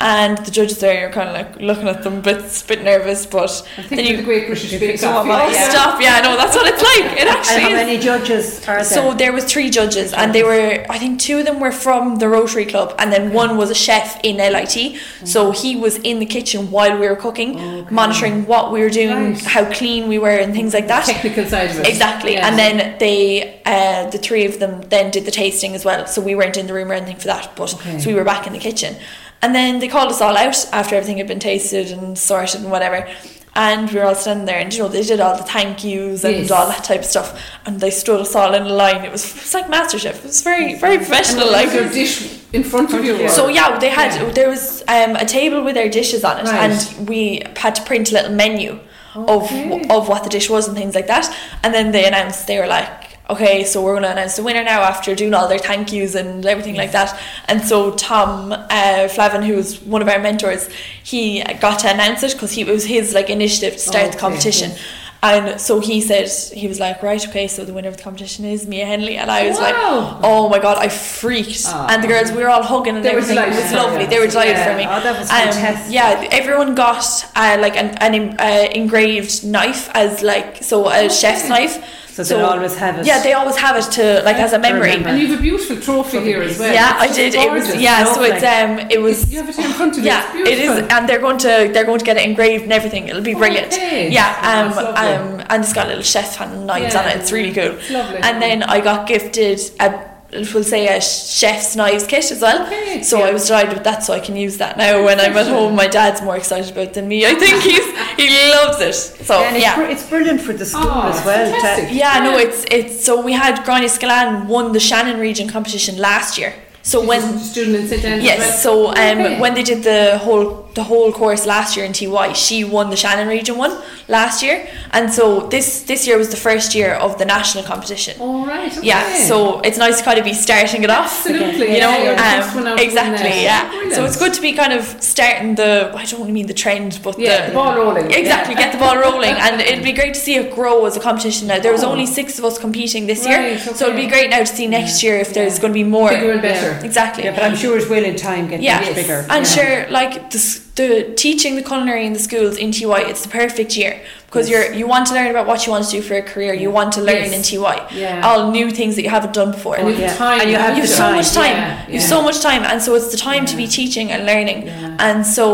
And 0.00 0.38
the 0.38 0.50
judges 0.52 0.78
there, 0.78 1.00
you're 1.00 1.10
kind 1.10 1.28
of 1.28 1.34
like 1.34 1.60
looking 1.60 1.88
at 1.88 2.04
them, 2.04 2.18
a 2.18 2.22
bit, 2.22 2.64
bit 2.68 2.84
nervous, 2.84 3.26
but 3.26 3.50
I 3.76 3.82
think 3.82 3.88
then 3.88 3.98
you, 4.04 4.10
you 4.12 4.16
the 4.18 4.22
Great 4.22 4.46
British 4.46 4.70
Bake 4.78 4.96
so 5.00 5.08
Off. 5.10 5.24
am 5.26 5.32
I, 5.32 5.44
oh, 5.46 5.48
yeah. 5.50 5.68
stop, 5.70 6.00
yeah, 6.00 6.20
no, 6.20 6.36
that's 6.36 6.54
what 6.54 6.66
it's 6.72 6.80
like. 6.80 7.18
It 7.20 7.26
actually 7.26 7.28
And 7.28 7.28
actually 7.28 7.60
how 7.62 7.68
is. 7.68 7.74
many 7.74 7.98
judges 7.98 8.60
are 8.68 8.76
there? 8.76 8.84
So 8.84 9.12
there 9.14 9.32
was 9.32 9.44
three 9.44 9.70
judges, 9.70 10.12
and 10.12 10.32
they 10.32 10.44
were. 10.44 10.86
I 10.88 10.98
think 11.00 11.18
two 11.20 11.38
of 11.40 11.46
them 11.46 11.58
were 11.58 11.72
from 11.72 12.16
the 12.16 12.28
Rotary 12.28 12.64
Club, 12.64 12.94
and 13.00 13.12
then 13.12 13.32
one 13.32 13.56
was 13.56 13.70
a 13.70 13.74
chef 13.74 14.20
in 14.22 14.36
LIT. 14.36 15.00
So 15.24 15.50
he 15.50 15.74
was 15.74 15.96
in 15.98 16.20
the 16.20 16.26
kitchen 16.26 16.70
while 16.70 16.96
we 16.96 17.08
were 17.08 17.16
cooking, 17.16 17.58
Okay. 17.58 17.92
monitoring 17.92 18.46
what 18.46 18.70
we 18.70 18.80
were 18.82 18.90
doing, 18.90 19.32
Right. 19.32 19.42
how 19.44 19.64
clean 19.72 20.06
we 20.06 20.18
were, 20.20 20.36
and 20.38 20.54
things 20.54 20.74
like 20.74 20.86
that. 20.86 21.06
Technical 21.06 21.44
side 21.46 21.70
of 21.70 21.80
it. 21.80 21.88
Exactly, 21.88 22.34
Yeah. 22.34 22.46
and 22.46 22.56
then 22.56 22.96
they, 23.00 23.60
uh, 23.66 24.08
the 24.10 24.18
three 24.18 24.44
of 24.44 24.60
them, 24.60 24.82
then 24.90 25.10
did 25.10 25.24
the 25.24 25.32
tasting 25.32 25.74
as 25.74 25.84
well. 25.84 26.06
So 26.06 26.20
we 26.22 26.36
weren't 26.36 26.56
in 26.56 26.68
the 26.68 26.72
room 26.74 26.92
or 26.92 26.94
anything 26.94 27.16
for 27.16 27.26
that, 27.26 27.50
but 27.56 27.74
Okay. 27.74 27.98
so 27.98 28.08
we 28.10 28.14
were 28.14 28.22
back 28.24 28.46
in 28.46 28.52
the 28.52 28.60
kitchen, 28.60 28.94
and 29.42 29.54
then 29.54 29.78
they 29.80 29.88
called 29.88 30.10
us 30.10 30.20
all 30.20 30.36
out 30.36 30.56
after 30.72 30.94
everything 30.96 31.18
had 31.18 31.26
been 31.28 31.38
tasted 31.40 31.90
and 31.90 32.18
sorted 32.18 32.60
and 32.62 32.70
whatever. 32.70 33.08
And 33.54 33.90
we 33.90 33.98
were 33.98 34.04
all 34.04 34.14
standing 34.14 34.46
there, 34.46 34.58
and 34.60 34.72
you 34.72 34.82
know 34.82 34.88
they 34.88 35.02
did 35.02 35.18
all 35.18 35.36
the 35.36 35.42
thank 35.42 35.82
yous 35.82 36.22
and 36.22 36.36
Yes. 36.36 36.50
all 36.50 36.68
that 36.68 36.84
type 36.84 37.00
of 37.00 37.06
stuff, 37.06 37.40
and 37.66 37.80
they 37.80 37.90
stood 37.90 38.20
us 38.20 38.36
all 38.36 38.54
in 38.54 38.62
a 38.62 38.68
line. 38.68 39.04
It 39.04 39.10
was, 39.10 39.24
it 39.24 39.34
was 39.42 39.54
like 39.54 39.66
MasterChef. 39.66 40.16
It 40.18 40.22
was 40.24 40.42
very, 40.42 40.74
very 40.74 40.98
professional. 40.98 41.50
Like 41.50 41.72
your 41.72 41.88
dish 41.88 42.38
in 42.52 42.62
front 42.62 42.92
of 42.94 43.04
you. 43.04 43.28
so 43.28 43.48
yeah, 43.48 43.76
they 43.78 43.88
had 43.88 44.14
Yeah. 44.14 44.30
there 44.30 44.48
was 44.48 44.82
um, 44.86 45.16
a 45.16 45.24
table 45.24 45.64
with 45.64 45.74
their 45.74 45.88
dishes 45.88 46.22
on 46.24 46.38
it, 46.38 46.44
Right. 46.44 46.70
and 46.70 47.08
we 47.08 47.42
had 47.56 47.74
to 47.76 47.82
print 47.82 48.10
a 48.12 48.14
little 48.14 48.32
menu 48.32 48.78
Okay. 49.16 49.32
of 49.34 49.90
of 49.90 50.08
what 50.08 50.22
the 50.22 50.30
dish 50.30 50.48
was 50.48 50.68
and 50.68 50.76
things 50.76 50.94
like 50.94 51.08
that. 51.08 51.26
And 51.64 51.74
then 51.74 51.90
they 51.90 52.04
announced 52.06 52.46
they 52.46 52.60
were 52.60 52.68
like, 52.68 53.07
okay, 53.30 53.64
so 53.64 53.82
we're 53.82 53.92
going 53.92 54.04
to 54.04 54.10
announce 54.12 54.36
the 54.36 54.42
winner 54.42 54.62
now 54.64 54.82
after 54.82 55.14
doing 55.14 55.34
all 55.34 55.48
their 55.48 55.58
thank 55.58 55.92
yous 55.92 56.14
and 56.14 56.44
everything 56.46 56.76
like 56.76 56.92
that. 56.92 57.18
And 57.46 57.62
so 57.64 57.92
Tom 57.94 58.52
uh, 58.52 59.08
Flavin, 59.08 59.42
who 59.42 59.54
was 59.56 59.80
one 59.82 60.00
of 60.02 60.08
our 60.08 60.18
mentors, 60.18 60.68
he 61.02 61.42
got 61.60 61.80
to 61.80 61.92
announce 61.92 62.22
it 62.22 62.32
because 62.32 62.52
he 62.52 62.62
it 62.62 62.68
was 62.68 62.84
his 62.86 63.14
like 63.14 63.30
initiative 63.30 63.74
to 63.74 63.78
start 63.78 64.04
the 64.06 64.10
Okay, 64.10 64.18
competition. 64.18 64.72
And 65.20 65.60
so 65.60 65.80
he 65.80 66.00
said 66.00 66.28
he 66.56 66.68
was 66.68 66.78
like, 66.78 67.02
right, 67.02 67.26
okay, 67.28 67.48
so 67.48 67.64
the 67.64 67.72
winner 67.72 67.88
of 67.88 67.96
the 67.96 68.02
competition 68.04 68.44
is 68.44 68.68
Mia 68.68 68.86
Hennelly, 68.86 69.16
and 69.16 69.32
I 69.32 69.48
was 69.48 69.58
like, 69.58 69.74
oh 69.76 70.48
my 70.48 70.60
god, 70.60 70.78
I 70.78 70.88
freaked. 70.88 71.64
Ah. 71.66 71.88
and 71.90 72.04
the 72.04 72.06
girls, 72.06 72.30
we 72.30 72.40
were 72.40 72.48
all 72.48 72.62
hugging 72.62 72.94
and 72.94 73.04
They 73.04 73.10
were 73.14 73.18
everything. 73.18 73.36
It 73.52 73.62
was 73.62 73.72
lovely. 73.72 74.06
They 74.06 74.20
were 74.20 74.28
delighted 74.28 74.56
Yeah. 74.58 74.70
for 74.70 74.76
me. 74.78 74.84
Oh, 74.84 75.00
that 75.02 75.18
was 75.18 75.28
Um, 75.28 75.36
fantastic. 75.36 75.92
yeah, 75.92 76.28
everyone 76.30 76.76
got 76.76 77.04
uh, 77.34 77.56
like 77.60 77.76
an, 77.76 77.88
an 77.98 78.36
uh, 78.38 78.68
engraved 78.72 79.44
knife 79.44 79.90
as 79.92 80.22
like 80.22 80.62
so 80.62 80.88
a 80.88 81.10
chef's 81.10 81.48
knife. 81.48 81.82
So 82.24 82.36
they'll 82.38 82.46
always 82.46 82.74
have 82.76 82.98
it. 82.98 83.06
Yeah, 83.06 83.22
they 83.22 83.32
always 83.32 83.56
have 83.56 83.76
it 83.76 83.90
to 83.92 84.22
like 84.24 84.36
as 84.36 84.52
a 84.52 84.58
memory. 84.58 84.92
And 84.92 85.18
you 85.20 85.26
have 85.28 85.38
a 85.38 85.42
beautiful 85.42 85.76
trophy 85.80 86.20
here 86.20 86.42
as 86.42 86.58
well. 86.58 86.72
Yeah, 86.72 86.96
I 86.98 87.06
It's 87.06 87.16
did. 87.16 87.34
It 87.34 87.50
was 87.50 87.64
gorgeous. 87.64 87.82
yeah. 87.82 88.04
So 88.14 88.22
it's 88.22 88.42
um, 88.44 88.90
it 88.90 89.00
was 89.00 89.30
You 89.32 89.40
have 89.40 89.48
it 89.48 89.56
here 89.56 89.66
in 89.66 89.72
front 89.72 89.92
of 89.96 89.98
you. 90.04 90.10
yeah, 90.10 90.30
It's 90.34 90.50
it 90.50 90.58
is, 90.58 90.70
beautiful. 90.72 90.92
and 90.96 91.08
they're 91.08 91.20
going 91.20 91.38
to 91.38 91.70
they're 91.72 91.84
going 91.86 91.98
to 91.98 92.04
get 92.04 92.16
it 92.16 92.24
engraved 92.28 92.64
and 92.64 92.72
everything. 92.72 93.08
It'll 93.08 93.22
be 93.22 93.34
brilliant. 93.34 93.72
Okay. 93.72 94.10
Yeah, 94.10 94.28
um, 94.42 94.74
That's 94.74 94.98
um, 95.40 95.46
and 95.50 95.62
it's 95.64 95.72
got 95.72 95.88
little 95.88 96.02
chef 96.02 96.36
hand 96.36 96.66
knives 96.66 96.94
on 96.94 97.06
it. 97.08 97.16
It's 97.18 97.32
really 97.32 97.52
cool. 97.52 97.78
Lovely. 97.90 98.18
And 98.22 98.40
then 98.42 98.62
I 98.62 98.80
got 98.80 99.06
gifted 99.06 99.60
a 99.80 100.08
we'll 100.32 100.64
say 100.64 100.86
a 100.96 101.00
chef's 101.00 101.74
knives 101.76 102.06
kit 102.06 102.30
as 102.30 102.40
well. 102.40 102.66
Okay. 102.66 103.02
So 103.02 103.22
I 103.22 103.32
was 103.32 103.46
delighted 103.46 103.74
with 103.74 103.84
that, 103.84 104.02
so 104.04 104.12
I 104.12 104.20
can 104.20 104.36
use 104.36 104.58
that 104.58 104.76
now 104.76 105.02
when 105.04 105.18
I'm 105.20 105.36
at 105.36 105.46
home. 105.46 105.74
My 105.74 105.86
dad's 105.86 106.20
more 106.22 106.36
excited 106.36 106.70
about 106.72 106.88
it 106.88 106.94
than 106.94 107.08
me. 107.08 107.24
I 107.26 107.34
think 107.34 107.62
he's 107.62 107.86
he 108.16 108.28
loves 108.50 108.80
it. 108.80 108.94
So 109.24 109.34
and 109.42 109.56
it's, 109.56 109.64
yeah. 109.64 109.76
br- 109.76 109.90
it's 109.90 110.08
brilliant 110.08 110.40
for 110.40 110.52
the 110.52 110.66
school 110.66 110.82
Oh, 110.86 111.08
as 111.08 111.24
well. 111.24 111.50
fantastic. 111.52 111.88
Yeah, 111.96 112.18
no, 112.20 112.36
Yeah. 112.36 112.44
it's 112.48 112.64
it's 112.70 113.04
so 113.04 113.22
we 113.22 113.32
had 113.32 113.64
Gráinne 113.64 113.88
Scalan 113.88 114.46
won 114.46 114.72
the 114.72 114.80
Shannon 114.80 115.18
region 115.20 115.48
competition 115.48 115.96
last 115.98 116.36
year. 116.38 116.54
So 116.82 117.00
She's 117.00 117.08
when 117.08 117.22
a 117.22 117.38
student 117.38 117.76
in 117.76 117.88
St. 117.88 118.22
Yes, 118.22 118.62
so 118.62 118.88
um, 118.88 118.94
Okay. 118.94 119.40
when 119.40 119.52
they 119.54 119.62
did 119.62 119.82
the 119.82 120.18
whole 120.18 120.67
the 120.74 120.84
whole 120.84 121.12
course 121.12 121.44
last 121.46 121.76
year 121.76 121.84
in 121.84 121.92
TY, 121.92 122.32
she 122.34 122.62
won 122.64 122.90
the 122.90 122.96
Shannon 122.96 123.26
region 123.28 123.56
one 123.58 123.76
last 124.06 124.42
year, 124.42 124.68
and 124.92 125.12
so 125.12 125.48
this 125.48 125.82
this 125.82 126.06
year 126.06 126.16
was 126.16 126.28
the 126.30 126.36
first 126.36 126.74
year 126.74 126.94
of 126.94 127.18
the 127.18 127.24
national 127.24 127.64
competition. 127.64 128.20
All 128.20 128.46
right. 128.46 128.70
Okay. 128.76 128.86
Yeah, 128.86 129.14
so 129.26 129.60
it's 129.60 129.78
nice 129.78 129.98
to 129.98 130.04
kind 130.04 130.18
of 130.18 130.24
be 130.24 130.34
starting 130.34 130.84
it 130.84 130.90
off. 130.90 131.12
Absolutely. 131.26 131.74
You 131.74 131.80
know, 131.80 131.90
yeah, 131.90 132.04
you're 132.04 132.14
the 132.16 132.22
first 132.22 132.48
um, 132.50 132.54
one 132.56 132.66
out 132.68 132.78
from 132.78 132.86
exactly, 132.86 133.42
yeah. 133.42 133.68
Brilliant. 133.70 133.94
So 133.94 134.04
it's 134.04 134.16
good 134.16 134.34
to 134.34 134.40
be 134.40 134.52
kind 134.52 134.72
of 134.72 134.84
starting 135.02 135.56
the 135.56 135.92
I 135.96 136.04
don't 136.04 136.30
mean 136.32 136.46
the 136.46 136.54
trend, 136.54 137.00
but 137.02 137.18
Yeah, 137.18 137.48
the 137.48 137.54
ball 137.54 137.74
rolling. 137.76 138.10
Exactly, 138.22 138.54
Yeah. 138.54 138.60
get 138.64 138.72
the 138.72 138.78
ball 138.78 138.96
rolling, 138.98 139.34
and 139.34 139.60
it'd 139.60 139.84
be 139.84 139.92
great 139.92 140.14
to 140.14 140.20
see 140.20 140.36
it 140.36 140.54
grow 140.54 140.86
as 140.86 140.96
a 140.96 141.00
competition. 141.00 141.48
Now 141.48 141.58
there 141.58 141.72
was 141.72 141.82
only 141.84 142.06
six 142.06 142.38
of 142.38 142.44
us 142.44 142.56
competing 142.58 143.06
this 143.06 143.26
year, 143.26 143.38
Right, 143.38 143.58
so 143.60 143.86
it'd 143.86 143.96
be 143.96 144.06
great 144.06 144.30
now 144.30 144.38
to 144.40 144.46
see 144.46 144.66
next 144.66 145.02
year 145.02 145.16
if 145.18 145.34
there's 145.34 145.58
going 145.58 145.72
to 145.72 145.78
be 145.84 145.88
more. 145.98 146.10
Bigger 146.10 146.32
and 146.32 146.42
better. 146.42 146.70
Exactly. 146.84 147.24
Yeah, 147.24 147.34
but 147.34 147.42
I'm 147.42 147.56
sure 147.56 147.76
it 147.78 147.88
will 147.90 148.04
in 148.04 148.16
time 148.16 148.48
get 148.48 148.60
Yeah, 148.62 148.80
much 148.80 148.94
bigger. 148.94 149.26
and 149.28 149.44
yeah. 149.44 149.54
sure, 149.56 149.90
like 149.90 150.30
the, 150.30 150.38
s- 150.38 150.60
the 150.78 150.90
teaching 151.24 151.52
the 151.56 151.62
culinary 151.70 152.04
in 152.08 152.12
the 152.18 152.18
schools 152.28 152.54
in 152.56 152.68
TY, 152.72 153.00
it's 153.10 153.22
the 153.26 153.32
perfect 153.42 153.70
year 153.76 153.94
because 154.26 154.46
you're 154.50 154.66
you 154.80 154.86
want 154.94 155.04
to 155.08 155.14
learn 155.18 155.28
about 155.34 155.46
what 155.50 155.58
you 155.66 155.70
want 155.74 155.84
to 155.86 155.90
do 155.90 156.00
for 156.08 156.14
a 156.14 156.22
career. 156.32 156.52
You 156.64 156.70
want 156.78 156.90
to 156.98 157.00
learn 157.08 157.24
Yes. 157.30 157.36
in 157.36 157.42
TY, 157.50 157.76
Yeah. 158.02 158.26
all 158.26 158.40
new 158.58 158.68
things 158.78 158.92
that 158.96 159.02
you 159.06 159.10
haven't 159.18 159.34
done 159.40 159.50
before. 159.58 159.76
And 159.78 159.88
you 159.90 159.94
Yeah. 159.96 160.08
have 160.08 160.18
time. 160.26 160.40
And 160.40 160.50
you 160.52 160.56
have 160.64 160.74
you 160.76 160.82
have 160.86 160.90
so 161.02 161.06
time. 161.08 161.16
much 161.20 161.30
time. 161.42 161.56
Yeah, 161.56 161.86
You 161.92 161.98
have 162.00 162.02
yeah. 162.10 162.14
so 162.16 162.18
much 162.28 162.38
time, 162.48 162.62
and 162.70 162.78
so 162.86 162.90
it's 162.98 163.10
the 163.14 163.20
time 163.30 163.44
to 163.50 163.56
be 163.62 163.66
teaching 163.80 164.06
and 164.12 164.20
learning. 164.32 164.60
And 165.08 165.26
so 165.36 165.46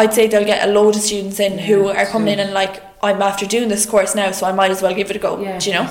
I'd 0.00 0.12
say 0.16 0.22
they'll 0.30 0.50
get 0.54 0.60
a 0.68 0.70
load 0.78 0.94
of 0.98 1.02
students 1.10 1.38
in 1.46 1.52
who 1.68 1.78
are 1.98 2.06
coming 2.14 2.30
in 2.34 2.38
and 2.44 2.52
like, 2.62 2.74
I'm 3.02 3.20
after 3.30 3.44
doing 3.46 3.68
this 3.74 3.84
course 3.92 4.12
now, 4.14 4.28
so 4.32 4.42
I 4.50 4.52
might 4.60 4.70
as 4.76 4.80
well 4.82 4.94
give 5.00 5.08
it 5.10 5.16
a 5.16 5.22
go. 5.28 5.32
Do 5.60 5.66
you 5.70 5.74
know? 5.78 5.86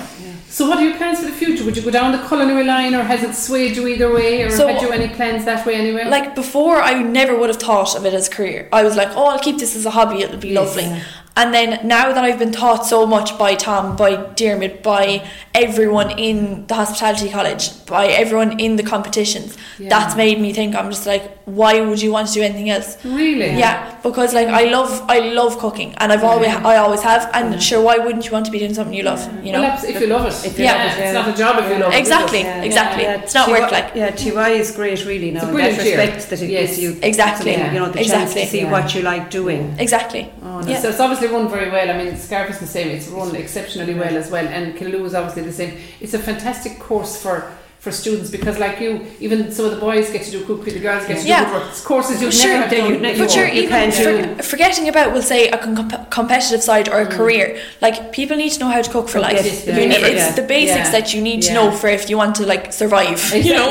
So 0.48 0.66
what 0.68 0.78
are 0.78 0.84
your 0.88 0.96
plans 0.96 1.18
for 1.20 1.26
the 1.26 1.32
future? 1.32 1.64
Would 1.64 1.76
you 1.76 1.82
go 1.82 1.90
down 1.90 2.12
the 2.12 2.26
culinary 2.28 2.64
line 2.64 2.94
or 2.94 3.02
has 3.02 3.22
it 3.22 3.34
swayed 3.34 3.76
you 3.76 3.86
either 3.88 4.10
way 4.12 4.42
or 4.42 4.50
So- 4.50 4.68
had 4.68 4.80
you 4.80 4.90
any 4.90 5.08
plans 5.08 5.44
that 5.44 5.66
way 5.66 5.74
anyway? 5.74 6.04
Like 6.08 6.34
before, 6.34 6.80
I 6.82 7.02
never 7.02 7.36
would 7.36 7.48
have 7.50 7.58
thought 7.60 7.94
of 7.94 8.06
it 8.06 8.14
as 8.14 8.28
a 8.28 8.30
career. 8.30 8.68
I 8.72 8.82
was 8.82 8.96
like, 8.96 9.10
oh, 9.16 9.26
I'll 9.26 9.38
keep 9.38 9.58
this 9.58 9.76
as 9.76 9.84
a 9.84 9.90
hobby. 9.90 10.22
It'll 10.22 10.38
be 10.38 10.48
Yes. 10.48 10.56
lovely. 10.76 11.02
And 11.38 11.52
then 11.52 11.86
now 11.86 12.12
that 12.14 12.24
I've 12.24 12.38
been 12.38 12.50
taught 12.52 12.86
so 12.86 13.06
much 13.06 13.36
by 13.38 13.54
Tom, 13.56 13.94
by 13.94 14.16
Dermot, 14.36 14.82
by 14.82 15.22
everyone 15.54 16.18
in 16.18 16.66
the 16.66 16.74
hospitality 16.74 17.28
college, 17.30 17.84
by 17.86 18.06
everyone 18.06 18.58
in 18.58 18.76
the 18.76 18.82
competitions, 18.82 19.56
Yeah. 19.78 19.90
that's 19.90 20.16
made 20.16 20.40
me 20.40 20.54
think. 20.54 20.74
I'm 20.74 20.90
just 20.90 21.06
like, 21.06 21.24
why 21.44 21.80
would 21.82 22.00
you 22.00 22.10
want 22.10 22.28
to 22.28 22.34
do 22.34 22.42
anything 22.42 22.70
else? 22.70 22.96
really? 23.04 23.50
Yeah, 23.58 23.94
because 24.02 24.32
like 24.34 24.48
I 24.48 24.64
love, 24.64 24.90
I 25.08 25.18
love 25.40 25.58
cooking, 25.58 25.94
and 25.98 26.10
I've 26.12 26.24
always, 26.24 26.48
I 26.72 26.76
always 26.78 27.02
have. 27.02 27.30
And 27.34 27.62
sure, 27.62 27.82
why 27.82 27.98
wouldn't 27.98 28.24
you 28.26 28.32
want 28.32 28.46
to 28.46 28.52
be 28.52 28.58
doing 28.58 28.72
something 28.74 28.94
you 28.94 29.02
love? 29.02 29.20
You 29.44 29.52
know. 29.52 29.60
Well, 29.60 29.78
if 29.84 30.00
you 30.00 30.06
love 30.06 30.26
it. 30.26 30.46
If 30.46 30.58
you 30.58 30.64
Yeah. 30.64 30.84
love 30.84 30.98
it, 30.98 31.02
It's 31.04 31.14
not 31.14 31.28
a 31.28 31.36
job 31.36 31.54
if 31.62 31.68
you 31.70 31.78
love 31.84 31.92
it. 31.92 32.00
is 32.00 32.08
it? 32.08 32.12
Exactly, 32.12 32.40
Yeah. 32.40 32.62
exactly. 32.62 33.02
Yeah, 33.04 33.22
It's 33.22 33.34
not 33.34 33.48
work 33.50 33.70
like. 33.70 33.88
Yeah, 33.94 34.10
TY 34.10 34.50
is 34.62 34.70
great 34.72 35.04
really 35.04 35.30
now 35.32 35.40
It's 35.40 35.44
a 35.44 35.46
that 35.48 35.52
brilliant 35.52 35.84
year. 35.84 35.98
respect 35.98 36.30
that 36.30 36.40
it 36.42 36.50
Yes. 36.50 36.60
gives 36.68 36.78
you 36.82 36.96
Exactly. 37.02 37.52
something, 37.54 37.74
you 37.74 37.80
know, 37.80 37.90
the 37.90 38.04
chance 38.04 38.32
to 38.34 38.46
see 38.46 38.60
Yeah. 38.62 38.70
what 38.70 38.94
you 38.94 39.02
like 39.02 39.30
doing. 39.30 39.74
Exactly. 39.78 40.28
Oh, 40.44 40.60
no. 40.60 40.68
Yeah. 40.68 40.80
So 40.80 40.88
it's 40.88 41.00
obviously 41.00 41.25
run 41.26 41.48
very 41.48 41.70
well. 41.70 41.90
I 41.90 41.96
mean, 42.02 42.16
Scariff 42.16 42.50
is 42.50 42.60
the 42.60 42.66
same. 42.66 42.88
It's 42.88 43.08
run 43.08 43.34
exceptionally 43.36 43.94
well 43.94 44.16
as 44.16 44.30
well, 44.30 44.46
and 44.46 44.76
Killaloe 44.76 45.04
is 45.04 45.14
obviously 45.14 45.42
the 45.42 45.52
same. 45.52 45.78
It's 46.00 46.14
a 46.14 46.18
fantastic 46.18 46.78
course 46.78 47.20
for 47.20 47.52
for 47.86 47.92
students 47.92 48.30
because, 48.32 48.58
like 48.58 48.80
you, 48.80 49.06
even 49.20 49.52
some 49.52 49.64
of 49.64 49.70
the 49.70 49.76
boys 49.88 50.10
get 50.10 50.22
to 50.24 50.30
do 50.32 50.44
cookery, 50.44 50.72
the 50.72 50.80
girls 50.80 51.06
get 51.06 51.20
to 51.22 51.28
Yeah. 51.28 51.44
do 51.44 51.52
woodwork. 51.52 51.70
It's 51.70 51.84
courses 51.92 52.20
you've 52.20 52.34
Sure, 52.34 52.50
never 52.58 52.68
done 52.76 52.86
you-. 52.94 53.18
But 53.22 53.36
you're 53.36 53.46
You 53.46 53.62
even 53.62 53.90
can't 53.90 53.94
for, 54.38 54.42
forgetting 54.42 54.88
about, 54.88 55.12
we'll 55.12 55.22
say, 55.34 55.42
a 55.56 55.58
com- 55.58 56.06
competitive 56.18 56.62
side 56.64 56.88
or 56.88 56.98
a 57.02 57.06
mm. 57.06 57.16
career. 57.16 57.46
Like 57.80 58.10
people 58.18 58.36
need 58.36 58.50
to 58.56 58.58
know 58.58 58.70
how 58.76 58.82
to 58.82 58.90
cook 58.90 59.08
for 59.08 59.18
oh, 59.18 59.28
life. 59.28 59.44
yes, 59.44 59.64
You 59.66 59.72
yeah, 59.72 59.78
need- 59.78 59.88
never- 59.90 60.06
it's 60.06 60.26
yeah. 60.30 60.32
the 60.40 60.42
basics 60.42 60.88
Yeah. 60.88 60.96
that 60.96 61.14
you 61.14 61.20
need 61.22 61.40
to 61.42 61.52
know 61.54 61.70
for 61.70 61.86
if 61.98 62.10
you 62.10 62.16
want 62.16 62.34
to 62.40 62.44
like 62.52 62.72
survive. 62.72 63.20
You 63.46 63.54
know, 63.54 63.70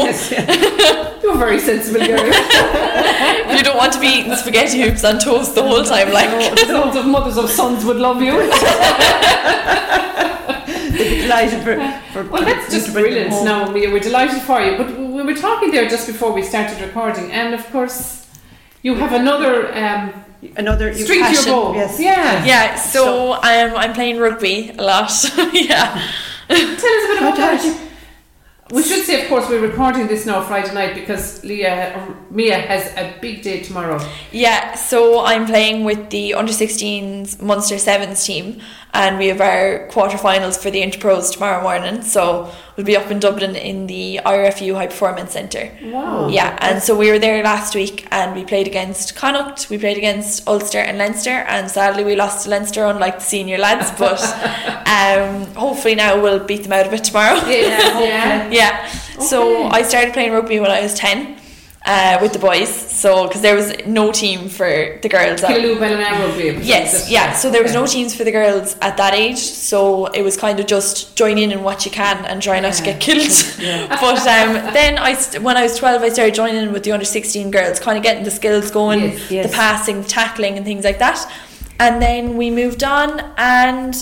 You're 1.21 1.37
very 1.47 1.59
sensible 1.59 1.99
girl. 2.05 2.25
you 3.57 3.63
don't 3.67 3.79
want 3.83 3.91
to 3.97 3.99
be 3.99 4.07
eating 4.17 4.35
spaghetti 4.35 4.77
hoops 4.83 5.03
on 5.03 5.19
toast 5.19 5.55
the 5.55 5.63
whole 5.63 5.83
time. 5.83 6.13
Like, 6.13 6.29
Lots 6.69 6.95
of 6.95 7.05
mothers 7.05 7.37
of 7.37 7.49
sons 7.49 7.83
would 7.83 7.97
love 7.97 8.21
you. 8.21 8.35
Delighted 11.21 11.61
for, 11.63 11.75
for 12.13 12.29
Well, 12.29 12.43
that's 12.43 12.71
just 12.71 12.87
to 12.87 12.91
bring 12.93 13.13
them 13.13 13.29
brilliant. 13.29 13.33
home. 13.33 13.45
Now, 13.45 13.71
Mia, 13.71 13.91
we're 13.91 13.99
delighted 13.99 14.41
for 14.41 14.61
you. 14.61 14.77
But 14.77 14.97
we 14.97 15.23
were 15.23 15.35
talking 15.35 15.71
there 15.71 15.87
just 15.89 16.07
before 16.07 16.31
we 16.33 16.41
started 16.41 16.79
recording, 16.81 17.31
and 17.31 17.53
of 17.53 17.65
course, 17.71 18.27
you 18.81 18.95
have 18.95 19.13
another 19.13 19.73
um, 19.75 20.25
Another 20.57 20.91
you 20.91 21.03
string 21.03 21.23
to 21.23 21.31
your 21.31 21.35
passion, 21.35 21.51
bow. 21.51 21.73
Yes. 21.73 21.99
Yeah. 21.99 22.45
yeah. 22.45 22.75
So 22.75 23.33
um, 23.33 23.41
I'm 23.75 23.93
playing 23.93 24.19
rugby 24.19 24.69
a 24.77 24.83
lot. 24.83 25.11
yeah. 25.53 26.11
Tell 26.47 26.57
us 26.57 26.79
a 26.79 27.07
bit 27.07 27.17
about 27.17 27.31
What 27.31 27.35
that. 27.37 27.81
We 28.71 28.81
should 28.81 29.05
say, 29.05 29.21
of 29.21 29.29
course, 29.29 29.47
we're 29.47 29.61
recording 29.61 30.07
this 30.07 30.25
now 30.25 30.41
Friday 30.41 30.73
night 30.73 30.95
because 30.95 31.43
Leah, 31.43 32.15
Mia 32.31 32.57
has 32.57 32.91
a 32.97 33.13
big 33.21 33.43
day 33.43 33.61
tomorrow. 33.61 33.99
Yeah, 34.31 34.73
so 34.73 35.23
I'm 35.23 35.45
playing 35.45 35.83
with 35.83 36.09
the 36.09 36.33
under 36.33 36.51
16s 36.51 37.39
Munster 37.43 37.77
Sevens 37.77 38.25
team, 38.25 38.59
and 38.95 39.17
we 39.17 39.27
have 39.27 39.41
our 39.41 39.87
quarterfinals 39.89 40.57
for 40.57 40.71
the 40.71 40.81
Interpros 40.81 41.33
tomorrow 41.33 41.61
morning. 41.61 42.01
So 42.01 42.49
we'll 42.75 42.85
be 42.85 42.95
up 42.95 43.11
in 43.11 43.19
Dublin 43.19 43.55
in 43.55 43.87
the 43.87 44.21
IRFU 44.25 44.73
High 44.73 44.87
Performance 44.87 45.33
Centre. 45.33 45.69
Wow. 45.83 46.29
Yeah, 46.29 46.57
and 46.61 46.81
so 46.81 46.97
we 46.97 47.11
were 47.11 47.19
there 47.19 47.43
last 47.43 47.75
week, 47.75 48.07
and 48.11 48.33
we 48.33 48.45
played 48.45 48.67
against 48.67 49.15
Connacht, 49.15 49.69
we 49.69 49.77
played 49.77 49.97
against 49.97 50.47
Ulster 50.47 50.79
and 50.79 50.97
Leinster, 50.97 51.43
and 51.47 51.69
sadly 51.69 52.05
we 52.05 52.15
lost 52.15 52.45
to 52.45 52.49
Leinster, 52.49 52.85
unlike 52.85 53.19
the 53.19 53.25
senior 53.25 53.57
lads. 53.57 53.91
But 54.05 54.21
um, 54.87 55.45
hopefully 55.55 55.95
now 55.95 56.21
we'll 56.21 56.43
beat 56.43 56.63
them 56.63 56.73
out 56.73 56.87
of 56.87 56.93
it 56.93 57.03
tomorrow. 57.03 57.35
Yes, 57.47 58.01
yeah. 58.01 58.49
Yeah. 58.51 58.91
So 59.25 59.67
I 59.67 59.81
started 59.83 60.13
playing 60.13 60.33
rugby 60.33 60.59
when 60.59 60.69
I 60.69 60.81
was 60.81 60.93
10. 60.93 61.37
Uh, 61.87 62.17
with 62.19 62.33
the 62.33 62.39
boys. 62.39 62.67
So 62.73 63.27
because 63.27 63.41
there 63.43 63.55
was 63.55 63.71
no 63.85 64.11
team 64.11 64.49
for 64.49 64.97
the 65.03 65.07
girls. 65.07 65.43
at- 65.43 65.51
Killaloe 65.51 65.77
Ballina 65.77 66.09
Rugby. 66.19 66.57
Yes, 66.65 67.11
yeah. 67.11 67.33
So 67.33 67.51
there 67.51 67.61
was 67.61 67.75
no 67.75 67.85
teams 67.85 68.15
for 68.15 68.23
the 68.23 68.31
girls 68.31 68.75
at 68.81 68.97
that 68.97 69.13
age. 69.13 69.37
So 69.37 70.07
it 70.07 70.23
was 70.23 70.35
kind 70.35 70.59
of 70.59 70.65
just 70.65 71.15
join 71.15 71.37
in 71.37 71.51
in 71.51 71.61
what 71.61 71.85
you 71.85 71.91
can 71.91 72.25
and 72.25 72.41
try 72.41 72.59
not 72.59 72.73
to 72.73 72.83
get 72.83 72.99
killed. 72.99 73.29
but 73.89 74.17
um, 74.37 74.73
then 74.73 74.97
I, 74.97 75.13
when 75.41 75.57
I 75.57 75.61
was 75.63 75.77
twelve, 75.77 76.01
I 76.01 76.09
started 76.09 76.33
joining 76.33 76.71
with 76.73 76.83
the 76.83 76.91
under 76.91 77.05
sixteen 77.05 77.51
girls, 77.51 77.79
kind 77.79 77.97
of 77.99 78.03
getting 78.03 78.23
the 78.23 78.31
skills 78.31 78.71
going, 78.71 79.01
Yes, 79.01 79.31
yes. 79.31 79.45
the 79.51 79.55
passing, 79.55 80.03
tackling, 80.03 80.57
and 80.57 80.65
things 80.65 80.83
like 80.85 80.97
that. 80.97 81.19
And 81.79 82.01
then 82.01 82.35
we 82.35 82.49
moved 82.49 82.83
on, 82.83 83.21
and 83.37 83.93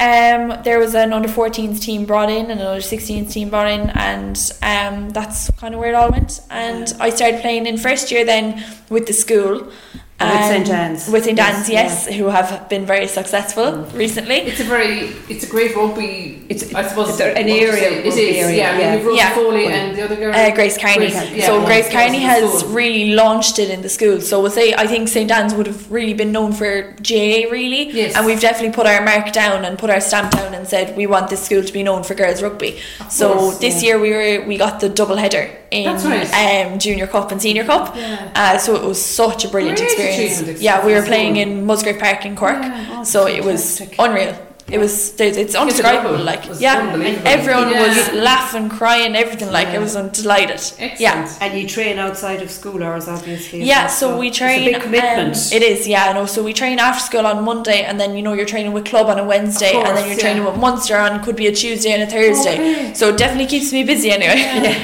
um, 0.00 0.62
there 0.64 0.78
was 0.78 0.94
an 0.94 1.12
under 1.12 1.28
14s 1.28 1.78
team 1.80 2.06
brought 2.06 2.30
in 2.30 2.50
and 2.50 2.58
an 2.58 2.66
under 2.66 2.80
16s 2.80 3.30
team 3.30 3.50
brought 3.50 3.68
in, 3.68 3.90
and 3.90 4.52
um, 4.62 5.10
that's 5.10 5.50
kind 5.52 5.74
of 5.74 5.80
where 5.80 5.90
it 5.90 5.94
all 5.94 6.10
went. 6.10 6.40
And 6.48 6.92
I 6.98 7.10
started 7.10 7.42
playing 7.42 7.66
in 7.66 7.76
first 7.76 8.10
year 8.10 8.24
then 8.24 8.64
with 8.88 9.06
the 9.06 9.12
school. 9.12 9.70
With 10.20 10.44
St. 10.44 10.68
um, 10.68 10.74
Anne's. 10.74 11.08
With 11.08 11.24
St. 11.24 11.38
Yes, 11.38 11.54
Anne's, 11.56 11.70
yes, 11.70 12.06
who 12.08 12.26
have 12.26 12.68
been 12.68 12.84
very 12.84 13.06
successful 13.08 13.84
recently. 13.94 14.36
It's 14.36 14.60
a 14.60 14.64
very, 14.64 15.14
it's 15.30 15.44
a 15.44 15.46
great 15.48 15.74
rugby. 15.74 16.42
It's- 16.48 16.74
I 16.74 16.86
suppose 16.86 17.08
it's 17.10 17.20
an 17.20 17.28
what 17.28 17.36
would 17.36 17.46
you 17.46 17.68
area 17.68 17.80
say? 17.80 17.98
of 17.98 18.04
It 18.04 18.08
rugby 18.08 18.22
is, 18.22 18.36
area, 18.46 18.56
yeah. 18.56 18.68
I 18.68 18.72
mean, 18.72 18.80
yeah. 19.16 19.38
you've 19.38 19.64
Yeah. 19.64 19.68
And 19.70 19.96
the 19.96 20.02
other 20.04 20.16
girl. 20.16 20.34
Uh, 20.34 20.54
Grace 20.54 20.76
Carney. 20.76 20.96
Grace- 21.10 21.30
yeah, 21.30 21.46
so 21.46 21.58
yeah, 21.60 21.66
Grace 21.66 21.86
yeah, 21.86 21.92
Carney 22.00 22.18
has 22.20 22.64
really 22.66 23.14
launched 23.14 23.58
it 23.58 23.70
in 23.70 23.80
the 23.82 23.88
school. 23.88 24.20
So 24.20 24.40
we'll 24.42 24.50
say 24.50 24.74
I 24.74 24.86
think 24.86 25.08
St 25.08 25.30
Anne's 25.30 25.54
would 25.54 25.66
have 25.66 25.90
really 25.90 26.12
been 26.14 26.32
known 26.32 26.52
for 26.52 26.82
GAA 27.02 27.48
really, 27.50 27.90
Yes. 27.90 28.14
and 28.14 28.26
we've 28.26 28.40
definitely 28.40 28.74
put 28.74 28.86
our 28.86 29.02
mark 29.02 29.32
down 29.32 29.64
and 29.64 29.78
put 29.78 29.88
our 29.90 30.00
stamp 30.00 30.32
down 30.32 30.52
and 30.54 30.68
said 30.68 30.96
we 30.96 31.06
want 31.06 31.30
this 31.30 31.42
school 31.42 31.62
to 31.64 31.72
be 31.72 31.82
known 31.82 32.02
for 32.02 32.14
girls 32.14 32.42
rugby. 32.42 32.78
so 33.08 33.34
course, 33.34 33.58
this 33.58 33.82
yeah. 33.82 33.88
year 33.90 33.98
we 33.98 34.10
were 34.10 34.46
we 34.46 34.56
got 34.58 34.80
the 34.80 34.88
double 34.88 35.16
header 35.16 35.50
in 35.70 35.86
right. 36.04 36.66
um, 36.66 36.78
junior 36.78 37.06
cup 37.06 37.30
and 37.32 37.40
senior 37.40 37.64
cup. 37.64 37.94
Yeah. 37.96 38.30
Uh, 38.34 38.58
so 38.58 38.74
it 38.74 38.82
was 38.84 39.00
such 39.02 39.44
a 39.44 39.48
brilliant 39.48 39.78
Great 39.78 39.86
experience. 39.90 40.09
Achievement, 40.10 40.58
Yeah, 40.60 40.84
we 40.84 40.94
were 40.94 41.02
playing 41.02 41.36
in 41.36 41.66
Musgrave 41.66 41.98
Park 41.98 42.24
in 42.26 42.36
Cork, 42.36 42.60
Yeah. 42.62 42.86
Oh, 43.00 43.04
so 43.04 43.26
it 43.26 43.44
was 43.44 43.80
unreal. 43.98 44.36
It 44.70 44.78
was 44.78 45.18
it's 45.20 45.52
double 45.52 45.62
undescribable. 45.70 46.18
Like 46.24 46.48
was 46.48 46.60
yeah, 46.60 46.78
and 46.80 46.90
unbelievable. 46.90 47.26
everyone 47.28 47.70
Yeah. 47.70 47.86
was 47.88 48.12
laughing, 48.14 48.68
crying, 48.68 49.16
everything. 49.16 49.50
Like 49.50 49.68
Yeah. 49.68 49.76
it 49.76 49.80
was 49.80 49.96
un- 49.96 50.10
delighted. 50.12 50.60
Excellent. 50.78 51.00
Yeah. 51.00 51.32
And 51.40 51.58
you 51.60 51.66
train 51.68 51.98
outside 51.98 52.40
of 52.42 52.50
school 52.50 52.82
hours, 52.82 53.08
obviously. 53.08 53.62
Yeah, 53.64 53.84
as 53.86 53.98
so 53.98 54.16
we 54.16 54.30
train. 54.30 54.60
It's 54.62 54.68
a 54.68 54.72
big 54.78 54.82
commitment. 54.82 55.36
um, 55.36 55.52
it 55.56 55.62
is, 55.62 55.86
yeah. 55.88 56.12
No, 56.12 56.26
so 56.26 56.42
we 56.42 56.52
train 56.52 56.78
after 56.78 57.00
school 57.10 57.26
on 57.26 57.44
Monday, 57.44 57.82
and 57.82 57.98
then 58.00 58.16
you 58.16 58.22
know 58.22 58.32
you're 58.32 58.46
training 58.54 58.72
with 58.72 58.84
club 58.84 59.06
on 59.08 59.18
a 59.18 59.24
Wednesday, 59.24 59.72
and 59.74 59.96
then 59.96 60.04
you're 60.06 60.16
yeah. 60.16 60.26
training 60.26 60.44
with 60.44 60.56
Munster 60.56 60.96
on 60.96 61.22
could 61.24 61.36
be 61.36 61.46
a 61.48 61.52
Tuesday 61.52 61.92
and 61.92 62.02
a 62.02 62.06
Thursday. 62.06 62.54
Okay. 62.54 62.94
So 62.94 63.08
it 63.10 63.16
definitely 63.16 63.46
keeps 63.46 63.72
me 63.72 63.82
busy 63.84 64.10
anyway. 64.10 64.38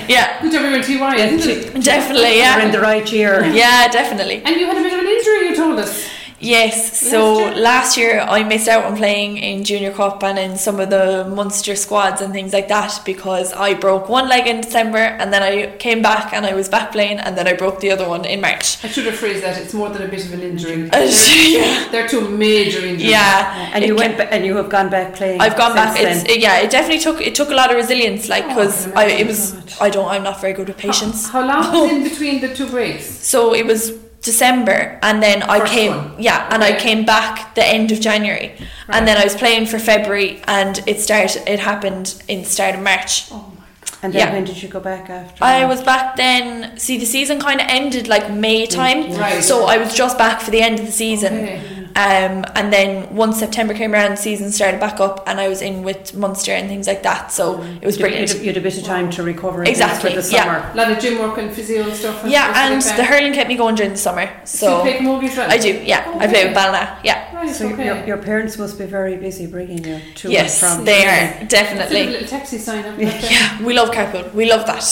Yeah, 0.09 0.27
Good 0.43 0.53
job 0.53 0.63
you're 0.63 0.77
in 0.77 0.83
TY, 0.83 1.17
isn't 1.17 1.51
it? 1.51 1.85
definitely, 1.85 2.39
You're 2.39 2.61
in 2.61 2.73
the 2.73 2.81
right 2.81 3.07
year. 3.13 3.45
yeah, 3.47 3.89
definitely. 3.89 4.43
And 4.45 4.57
you 4.61 4.67
had 4.67 4.77
a 4.79 4.83
bit 4.83 4.93
of 4.93 4.99
an 5.01 5.07
injury, 5.07 5.49
you 5.49 5.57
told 5.57 5.79
us. 5.79 6.05
Yes. 6.39 6.99
So 7.11 7.37
Last 7.57 7.97
year? 7.97 8.21
I 8.21 8.43
missed 8.45 8.69
out 8.69 8.85
on 8.85 8.97
playing 8.97 9.39
in 9.39 9.65
Junior 9.65 9.93
Cup 9.93 10.23
and 10.23 10.39
in 10.39 10.57
some 10.59 10.79
of 10.81 10.91
the 10.91 11.25
Munster 11.35 11.75
squads 11.77 12.21
and 12.21 12.33
things 12.33 12.53
like 12.53 12.69
that 12.69 13.01
because 13.05 13.53
I 13.55 13.75
broke 13.75 14.09
one 14.09 14.29
leg 14.29 14.47
in 14.47 14.61
December, 14.61 14.99
and 14.99 15.33
then 15.33 15.43
I 15.43 15.75
came 15.79 16.03
back 16.03 16.33
and 16.35 16.45
I 16.45 16.55
was 16.55 16.69
back 16.69 16.93
playing, 16.93 17.19
and 17.19 17.37
then 17.39 17.47
I 17.49 17.55
broke 17.55 17.81
the 17.81 17.91
other 17.91 18.09
one 18.09 18.25
in 18.25 18.41
March. 18.41 18.85
I 18.85 18.89
should 18.89 19.07
have 19.07 19.17
phrased 19.17 19.43
that. 19.45 19.57
It's 19.61 19.73
more 19.75 19.89
than 19.89 20.03
a 20.03 20.09
bit 20.09 20.25
of 20.27 20.33
an 20.35 20.43
injury. 20.43 20.91
Uh, 20.97 21.07
They're, 21.07 21.49
yeah. 21.49 21.89
they're 21.91 22.09
two 22.09 22.29
major 22.29 22.79
injuries. 22.81 23.11
Yeah, 23.11 23.71
And 23.75 23.83
It 23.85 23.89
you 23.89 23.97
went 23.97 24.17
ba- 24.19 24.33
and 24.33 24.45
you 24.45 24.57
have 24.57 24.69
gone 24.69 24.89
back 24.91 25.15
playing. 25.15 25.41
I've 25.41 25.57
gone 25.57 25.75
back. 25.75 25.97
since 25.97 26.09
It's 26.19 26.23
then. 26.29 26.37
it, 26.37 26.43
yeah. 26.43 26.61
It 26.61 26.71
definitely 26.71 27.01
took 27.03 27.21
it 27.21 27.35
took 27.35 27.51
a 27.51 27.55
lot 27.55 27.71
of 27.71 27.77
resilience, 27.77 28.29
like 28.29 28.45
Oh, 28.45 28.49
because 28.49 28.87
I 28.93 29.05
I 29.05 29.07
it 29.23 29.27
was 29.27 29.55
I 29.81 29.89
don't 29.91 30.09
I'm 30.09 30.23
not 30.23 30.41
very 30.41 30.53
good 30.53 30.69
with 30.69 30.77
patience. 30.79 31.29
How, 31.29 31.47
how 31.47 31.73
long 31.73 31.83
was 31.83 31.91
in 31.97 32.03
between 32.05 32.41
the 32.41 32.55
two 32.55 32.69
breaks? 32.69 33.07
So 33.07 33.55
it 33.55 33.67
was 33.67 33.93
December, 34.23 34.99
and 35.03 35.23
then 35.23 35.43
I 35.43 35.61
First 35.61 35.73
came 35.73 35.93
one. 35.93 36.15
yeah, 36.19 36.49
and 36.53 36.63
I 36.65 36.79
came 36.79 37.05
back 37.05 37.55
the 37.55 37.65
end 37.67 37.93
of 37.93 38.01
January, 38.01 38.49
Right. 38.59 38.97
and 38.97 39.07
then 39.07 39.17
I 39.17 39.25
was 39.25 39.35
playing 39.37 39.67
for 39.67 39.79
February, 39.79 40.43
and 40.47 40.83
it 40.87 41.01
started. 41.01 41.43
It 41.47 41.61
happened 41.61 42.23
in 42.29 42.41
the 42.43 42.49
start 42.49 42.75
of 42.75 42.81
March. 42.83 43.31
Oh 43.31 43.53
my 43.57 43.65
God. 43.81 43.99
And 44.03 44.13
then 44.13 44.27
yeah. 44.29 44.33
when 44.33 44.45
did 44.45 44.63
you 44.63 44.69
go 44.69 44.81
back 44.81 45.09
after? 45.11 45.43
I 45.45 45.61
that? 45.61 45.69
was 45.69 45.83
back 45.83 46.17
then. 46.17 46.77
See, 46.79 46.99
the 46.99 47.07
season 47.07 47.39
kind 47.41 47.61
of 47.61 47.67
ended 47.69 48.09
like 48.09 48.31
May 48.33 48.67
time, 48.67 49.13
Right. 49.15 49.43
so 49.43 49.67
I 49.67 49.79
was 49.79 49.95
just 49.95 50.19
back 50.19 50.41
for 50.41 50.51
the 50.51 50.61
end 50.61 50.79
of 50.81 50.87
the 50.87 50.93
season. 50.93 51.35
Okay. 51.35 51.76
Um, 51.97 52.45
and 52.55 52.71
then 52.71 53.17
once 53.17 53.39
September 53.39 53.73
came 53.73 53.95
around, 53.95 54.11
the 54.11 54.17
season 54.19 54.53
started 54.53 54.79
back 54.79 55.01
up, 55.01 55.23
and 55.27 55.41
I 55.41 55.49
was 55.49 55.63
in 55.63 55.83
with 55.83 56.15
Munster 56.15 56.53
and 56.53 56.69
things 56.69 56.87
like 56.87 57.03
that. 57.05 57.33
So 57.33 57.63
it 57.63 57.87
was 57.87 57.97
You 57.97 58.05
had- 58.05 58.11
brilliant. 58.13 58.39
You 58.41 58.47
had 58.49 58.57
a 58.59 58.61
bit 58.61 58.77
of 58.77 58.85
time 58.85 59.09
to 59.13 59.23
recover. 59.23 59.65
Exactly, 59.65 60.15
For 60.15 60.21
the 60.21 60.31
yeah. 60.31 60.75
A 60.75 60.77
lot 60.77 60.91
of 60.93 60.99
gym 60.99 61.19
work 61.19 61.39
and 61.39 61.51
physio 61.51 61.85
and 61.85 61.95
stuff. 61.97 62.23
I 62.23 62.29
Yeah, 62.29 62.53
and 62.71 62.83
the 62.83 63.05
hurling 63.05 63.33
kept 63.33 63.49
me 63.49 63.57
going 63.57 63.77
during 63.77 63.93
the 63.93 63.99
summer. 63.99 64.29
So 64.45 64.85
you 64.85 64.91
play 64.91 64.99
camogie 64.99 65.31
as 65.31 65.37
well? 65.39 65.51
I 65.51 65.57
do, 65.57 65.71
yeah. 65.85 66.13
I 66.19 66.27
play 66.27 66.45
with 66.45 66.55
Ballina, 66.55 66.99
yeah. 67.03 67.35
Right, 67.35 67.55
So 67.55 67.69
okay. 67.71 67.87
your, 67.87 68.05
your 68.07 68.19
parents 68.19 68.59
must 68.59 68.79
be 68.79 68.85
very 68.85 69.17
busy 69.17 69.47
bringing 69.47 69.83
you 69.83 69.99
to 70.17 70.31
Yes, 70.31 70.63
and 70.63 70.77
from. 70.77 70.85
they 70.85 71.07
are, 71.07 71.25
It's 71.41 71.45
a 71.45 71.57
definitely. 71.57 72.07
little 72.09 72.29
taxi 72.29 72.59
sign 72.59 72.85
up. 72.85 72.99
Yeah, 73.31 73.63
we 73.65 73.73
love 73.73 73.91
carpool. 73.91 74.33
We 74.35 74.45
love 74.51 74.67
that. 74.67 74.85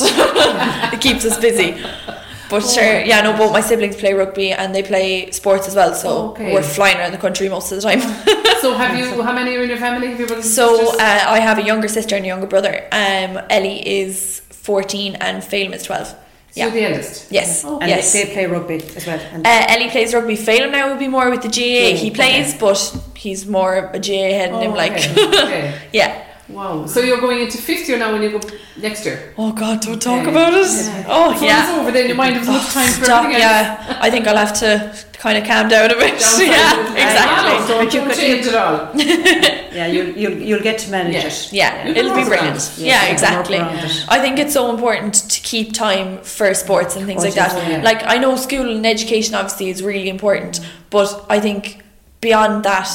it 0.94 1.00
keeps 1.02 1.26
us 1.26 1.38
busy. 1.38 1.76
But 2.50 2.62
Oh. 2.62 2.68
sure, 2.68 3.00
yeah, 3.00 3.20
no, 3.22 3.32
both 3.36 3.52
my 3.52 3.60
siblings 3.60 3.96
play 3.96 4.12
rugby 4.12 4.52
and 4.52 4.74
they 4.74 4.82
play 4.82 5.30
sports 5.30 5.66
as 5.68 5.74
well, 5.74 5.94
so 5.94 6.08
Okay. 6.30 6.52
we're 6.52 6.62
flying 6.62 6.98
around 6.98 7.12
the 7.12 7.18
country 7.18 7.48
most 7.48 7.72
of 7.72 7.80
the 7.80 7.82
time. 7.88 8.00
so 8.60 8.74
have 8.74 8.98
you? 8.98 9.22
How 9.28 9.32
many 9.32 9.56
are 9.56 9.62
in 9.62 9.68
your 9.68 9.78
family? 9.78 10.08
Have 10.08 10.20
you 10.20 10.26
brothers 10.26 10.54
So 10.54 10.92
uh, 10.94 11.24
I 11.36 11.40
have 11.40 11.58
a 11.58 11.62
younger 11.64 11.88
sister 11.88 12.16
and 12.16 12.24
a 12.24 12.28
younger 12.28 12.46
brother. 12.46 12.74
Um, 12.92 13.40
Ellie 13.50 13.80
is 14.02 14.40
14 14.50 15.16
and 15.16 15.42
Phelim 15.42 15.72
is 15.72 15.82
12. 15.84 16.06
So 16.08 16.14
yeah. 16.60 16.70
the 16.70 16.84
eldest. 16.88 17.32
Yes, 17.32 17.64
Oh. 17.64 17.78
And 17.80 17.88
yes. 17.90 18.12
they, 18.12 18.24
they 18.24 18.32
play 18.32 18.46
rugby 18.46 18.76
as 18.96 19.06
well. 19.06 19.18
And 19.32 19.44
Uh, 19.46 19.66
Ellie 19.68 19.90
plays 19.90 20.14
rugby. 20.14 20.36
Phelim 20.36 20.70
now 20.70 20.88
would 20.90 21.00
be 21.00 21.08
more 21.08 21.28
with 21.30 21.42
the 21.42 21.48
GAA. 21.48 21.96
he 21.96 22.10
okay. 22.10 22.10
plays, 22.10 22.54
but 22.54 22.78
he's 23.16 23.44
more 23.46 23.90
a 23.92 23.98
GAA 23.98 24.30
head 24.38 24.52
than 24.52 24.62
him. 24.62 24.72
Oh, 24.72 24.76
Like, 24.76 24.92
okay. 24.92 25.26
okay. 25.44 25.74
yeah. 25.92 26.23
Wow. 26.48 26.84
So 26.86 27.00
you're 27.00 27.20
going 27.20 27.40
into 27.40 27.56
fifth 27.56 27.88
year 27.88 27.98
now 27.98 28.12
when 28.12 28.22
you 28.22 28.38
go 28.38 28.40
next 28.76 29.06
year. 29.06 29.32
Oh 29.38 29.50
God, 29.52 29.80
don't 29.80 30.00
talk 30.00 30.20
Okay. 30.20 30.30
about 30.30 30.52
it. 30.52 30.66
Yeah. 30.66 31.04
Oh 31.08 31.32
Before 31.32 31.48
yeah. 31.48 31.70
it's 31.70 31.78
over, 31.78 31.90
then 31.90 32.08
you 32.08 32.14
might 32.14 32.34
have 32.34 32.46
much 32.46 32.66
time 32.72 32.88
for 32.92 33.04
Stop, 33.04 33.24
everything 33.24 33.42
else. 33.42 33.52
yeah, 33.52 33.98
I 34.00 34.10
think 34.10 34.26
I'll 34.26 34.36
have 34.36 34.52
to 34.60 34.94
kind 35.14 35.38
of 35.38 35.44
calm 35.44 35.68
down 35.68 35.90
a 35.90 35.94
bit. 35.94 36.10
Downside 36.20 36.46
yeah, 36.48 36.92
exactly. 36.92 37.52
Wow, 37.54 37.66
Don't, 37.66 37.84
But 37.86 37.94
you 37.94 38.00
don't 38.00 38.08
could- 38.10 38.18
change 38.18 38.46
it 38.46 38.54
all. 38.54 38.90
yeah, 39.74 39.86
you'll, 39.86 40.08
you'll, 40.08 40.32
you'll 40.38 40.62
get 40.62 40.78
to 40.80 40.90
manage 40.90 41.14
Yeah. 41.14 41.26
it. 41.26 41.52
Yeah, 41.52 41.88
You 41.88 41.94
can 41.94 42.04
it'll 42.04 42.16
be 42.16 42.24
brilliant. 42.24 42.72
Yeah, 42.76 43.04
Yeah, 43.06 43.12
exactly. 43.12 43.58
work 43.58 43.66
around 43.68 43.84
it. 43.86 44.04
I 44.08 44.18
think 44.20 44.38
it's 44.38 44.52
so 44.52 44.68
important 44.70 45.14
to 45.14 45.40
keep 45.40 45.72
time 45.72 46.18
for 46.22 46.52
sports 46.52 46.94
and 46.96 47.06
things 47.06 47.22
Oh, 47.22 47.24
like 47.24 47.34
that. 47.36 47.48
definitely, 47.52 47.76
yeah. 47.76 47.82
Like 47.82 48.02
I 48.04 48.18
know 48.18 48.36
school 48.36 48.68
and 48.68 48.84
education 48.86 49.34
obviously 49.34 49.70
is 49.70 49.82
really 49.82 50.10
important, 50.10 50.60
but 50.90 51.24
I 51.30 51.40
think 51.40 51.80
beyond 52.20 52.64
that, 52.66 52.88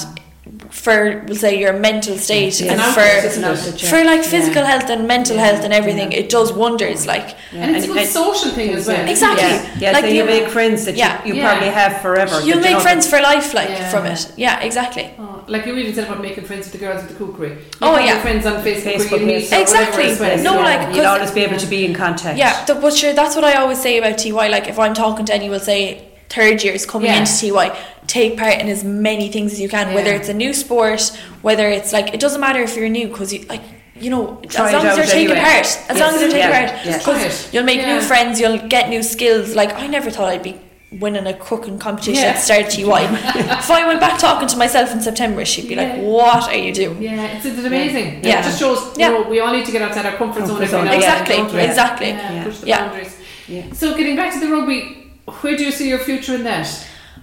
for 0.70 1.24
we'll 1.28 1.36
say 1.36 1.58
your 1.60 1.74
mental 1.74 2.18
state 2.18 2.60
Yeah. 2.60 2.72
and 2.74 2.82
An 2.82 2.94
for 2.94 3.00
outlet, 3.02 3.26
It's 3.26 3.38
an 3.38 3.44
isn't 3.44 3.44
it? 3.44 3.60
outlet, 3.68 3.84
yeah. 3.84 3.90
for 3.90 4.04
like 4.04 4.24
physical 4.24 4.62
Yeah. 4.62 4.68
health 4.72 4.90
and 4.90 5.08
mental 5.08 5.36
Yeah. 5.36 5.46
health 5.46 5.64
and 5.64 5.74
everything, 5.74 6.12
it 6.12 6.30
does 6.30 6.52
wonders. 6.54 7.06
Like 7.08 7.36
Yeah. 7.52 7.64
And 7.64 7.76
it's 7.76 7.86
a 7.86 7.90
good 7.90 8.08
social 8.08 8.52
thing 8.52 8.74
as 8.74 8.88
well. 8.88 9.08
Exactly. 9.08 9.48
Yeah, 9.48 9.66
yeah 9.80 9.92
Like 9.92 10.06
so 10.06 10.12
you 10.12 10.24
make 10.26 10.48
friends 10.50 10.86
that 10.86 10.96
Yeah. 10.96 11.18
you, 11.26 11.34
you 11.34 11.42
Yeah. 11.42 11.50
probably 11.52 11.70
have 11.70 12.02
forever. 12.02 12.36
you'll 12.40 12.58
you 12.58 12.62
make 12.62 12.74
know 12.74 12.80
friends 12.80 13.08
for 13.08 13.20
life, 13.22 13.54
like 13.54 13.70
Yeah. 13.70 13.90
from 13.90 14.06
it. 14.06 14.28
Yeah, 14.38 14.60
exactly. 14.62 15.10
Oh, 15.20 15.42
like 15.48 15.66
you 15.66 15.76
even 15.76 15.94
said 15.96 16.06
about 16.06 16.22
making 16.22 16.44
friends 16.46 16.66
with 16.66 16.74
the 16.80 16.86
girls 16.86 17.02
at 17.04 17.10
the 17.10 17.16
cookery. 17.16 17.50
You 17.50 17.56
Oh, 17.82 17.98
yeah. 17.98 18.14
make 18.14 18.22
friends 18.22 18.46
on 18.46 18.56
Facebook, 18.64 18.96
Facebook, 18.96 19.20
you 19.22 19.26
meet 19.26 19.52
Exactly. 19.52 20.06
whatever 20.14 20.20
well. 20.20 20.38
No, 20.38 20.54
yeah, 20.60 20.66
like, 20.66 20.82
you'll 20.96 21.06
'cause- 21.06 21.20
always 21.20 21.32
be 21.32 21.44
able 21.44 21.58
to 21.58 21.68
be 21.68 21.86
in 21.86 21.94
contact. 21.94 22.38
Yeah, 22.38 22.54
the, 22.68 22.76
but 22.76 22.94
sure, 22.96 23.14
that's 23.14 23.36
what 23.36 23.44
I 23.46 23.54
always 23.54 23.80
say 23.82 23.98
about 23.98 24.18
TY. 24.20 24.48
Like, 24.48 24.68
if 24.68 24.78
I'm 24.80 24.94
talking 24.94 25.26
to 25.26 25.34
anyone 25.34 25.50
will 25.50 25.60
say 25.60 26.09
third 26.30 26.64
years 26.64 26.86
coming 26.86 27.10
Yeah. 27.10 27.20
into 27.20 27.32
TY, 27.54 27.76
take 28.08 28.38
part 28.38 28.60
in 28.60 28.68
as 28.70 28.84
many 28.84 29.30
things 29.32 29.54
as 29.54 29.60
you 29.60 29.70
can, 29.70 29.94
whether 29.94 30.14
it's 30.14 30.30
a 30.30 30.34
new 30.34 30.54
sport, 30.54 31.02
whether 31.42 31.68
it's 31.70 31.92
like, 31.94 32.14
it 32.14 32.20
doesn't 32.20 32.40
matter 32.42 32.62
if 32.62 32.76
you're 32.76 32.90
new, 32.90 33.08
because 33.08 33.34
you, 33.34 33.46
like, 33.50 33.62
you 34.00 34.10
know, 34.10 34.40
Try 34.48 34.68
as 34.68 34.74
long 34.74 34.86
as 34.86 34.98
you're 34.98 35.06
taking 35.06 35.32
anyway. 35.32 35.40
part, 35.42 35.58
as 35.66 35.76
Yes, 35.90 36.00
long 36.00 36.14
as 36.16 36.22
you're 36.22 36.32
taking 36.32 36.50
yeah, 36.50 36.70
part, 36.70 36.84
because 37.00 37.04
Try 37.04 37.50
you'll 37.52 37.64
make 37.66 37.82
Yeah. 37.82 37.96
new 37.96 38.02
friends, 38.02 38.40
you'll 38.40 38.58
get 38.70 38.90
new 38.90 39.04
skills. 39.04 39.56
Like, 39.56 39.74
I 39.76 39.88
never 39.88 40.10
thought 40.10 40.30
I'd 40.30 40.44
be 40.44 40.56
winning 40.92 41.28
a 41.28 41.34
cooking 41.34 41.78
competition 41.78 42.24
Yeah. 42.24 42.30
at 42.32 42.40
start 42.42 42.70
TY. 42.70 43.04
if 43.60 43.70
I 43.70 43.86
went 43.86 44.00
back 44.00 44.18
talking 44.20 44.48
to 44.48 44.58
myself 44.58 44.92
in 44.92 45.02
September, 45.02 45.46
she'd 45.46 45.68
be 45.68 45.76
like, 45.76 45.98
what 45.98 46.48
are 46.48 46.56
you 46.58 46.74
doing? 46.74 47.02
Yeah, 47.02 47.26
it's, 47.26 47.46
it's 47.46 47.64
amazing. 47.64 48.22
Yeah. 48.24 48.40
It 48.40 48.44
just 48.44 48.60
shows, 48.60 48.98
Yeah. 48.98 49.10
know, 49.10 49.22
we 49.24 49.40
all 49.40 49.52
need 49.52 49.66
to 49.66 49.72
get 49.72 49.82
outside 49.84 50.06
our 50.06 50.14
comfort 50.14 50.40
zone. 50.48 50.58
Comfort 50.58 50.64
every 50.64 50.68
zone, 50.68 50.86
now 50.86 50.94
and 50.94 51.02
then, 51.04 51.10
Exactly, 51.10 51.36
don't 51.36 51.60
exactly. 51.60 52.08
Yeah, 52.10 52.34
Yeah. 52.34 52.44
push 52.44 52.58
the 52.60 52.68
Yeah. 52.68 52.78
boundaries. 52.88 53.16
Yeah. 53.48 53.62
So 53.74 53.94
getting 53.96 54.16
back 54.16 54.34
to 54.34 54.40
the 54.40 54.48
rugby, 54.48 54.96
where 55.42 55.56
do 55.58 55.64
you 55.66 55.72
see 55.72 55.90
your 55.90 56.00
future 56.00 56.36
in 56.36 56.44
that? 56.44 56.68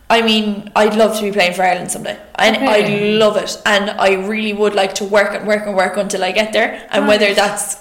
I 0.08 0.22
mean, 0.22 0.70
I'd 0.76 0.94
love 0.94 1.16
to 1.16 1.22
be 1.22 1.32
playing 1.32 1.54
for 1.54 1.62
Ireland 1.64 1.90
someday, 1.90 2.16
and 2.36 2.56
Okay. 2.56 2.66
I'd 2.66 3.18
love 3.18 3.36
it. 3.36 3.60
And 3.66 3.90
I 3.90 4.14
really 4.14 4.52
would 4.52 4.74
like 4.74 4.94
to 4.96 5.04
work 5.04 5.34
and 5.34 5.46
work 5.48 5.66
and 5.66 5.74
work 5.76 5.96
until 5.96 6.22
I 6.22 6.30
get 6.32 6.52
there. 6.52 6.86
And 6.90 7.08
whether 7.08 7.34
that's 7.34 7.76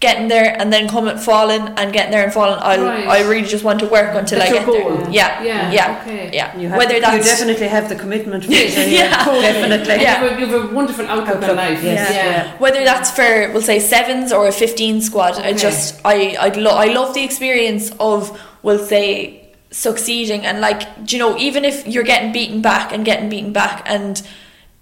getting 0.00 0.26
there 0.28 0.60
and 0.60 0.72
then 0.72 0.88
coming 0.88 1.16
falling 1.16 1.62
and 1.78 1.92
getting 1.92 2.10
there 2.10 2.24
and 2.24 2.32
falling, 2.32 2.58
I 2.58 2.76
Right. 2.76 3.06
I 3.08 3.20
really 3.22 3.46
just 3.46 3.62
want 3.64 3.78
to 3.80 3.86
work 3.86 4.14
until 4.16 4.38
That's 4.40 4.50
I 4.50 4.54
get 4.54 4.66
goal. 4.66 4.96
there. 4.96 5.10
Yeah, 5.10 5.42
Yeah, 5.42 5.70
yeah, 5.72 6.00
okay. 6.02 6.30
yeah. 6.34 6.58
You, 6.58 6.68
have, 6.68 6.76
whether 6.78 6.94
you 6.96 7.00
that's 7.00 7.24
definitely 7.24 7.68
have 7.68 7.88
the 7.88 7.94
commitment 7.94 8.44
for 8.44 8.50
it. 8.52 8.74
Yeah. 8.76 8.84
yeah. 8.86 9.24
Definitely. 9.24 10.00
You, 10.00 10.06
have 10.06 10.32
a, 10.32 10.40
you 10.40 10.46
have 10.46 10.70
a 10.70 10.74
wonderful 10.74 11.06
outlook 11.06 11.42
on 11.48 11.56
life. 11.56 11.82
yes, 11.82 12.10
yeah. 12.12 12.24
yeah. 12.26 12.58
whether 12.58 12.84
that's 12.84 13.12
for 13.12 13.50
we'll 13.52 13.62
say 13.62 13.78
sevens 13.78 14.32
or 14.32 14.48
a 14.48 14.52
15 14.52 15.00
squad 15.00 15.34
i 15.38 15.52
just 15.52 16.00
i 16.04 16.36
i, 16.40 16.48
lo- 16.48 16.76
I 16.76 16.86
love 16.92 17.14
the 17.14 17.22
experience 17.22 17.90
of 18.00 18.38
we'll 18.62 18.84
say 18.84 19.43
succeeding 19.74 20.46
and 20.46 20.60
like 20.60 20.82
do 21.04 21.16
you 21.16 21.20
know 21.22 21.36
even 21.36 21.64
if 21.64 21.84
you're 21.86 22.04
getting 22.04 22.30
beaten 22.32 22.62
back 22.62 22.92
and 22.92 23.04
getting 23.04 23.28
beaten 23.28 23.52
back 23.52 23.82
and 23.86 24.22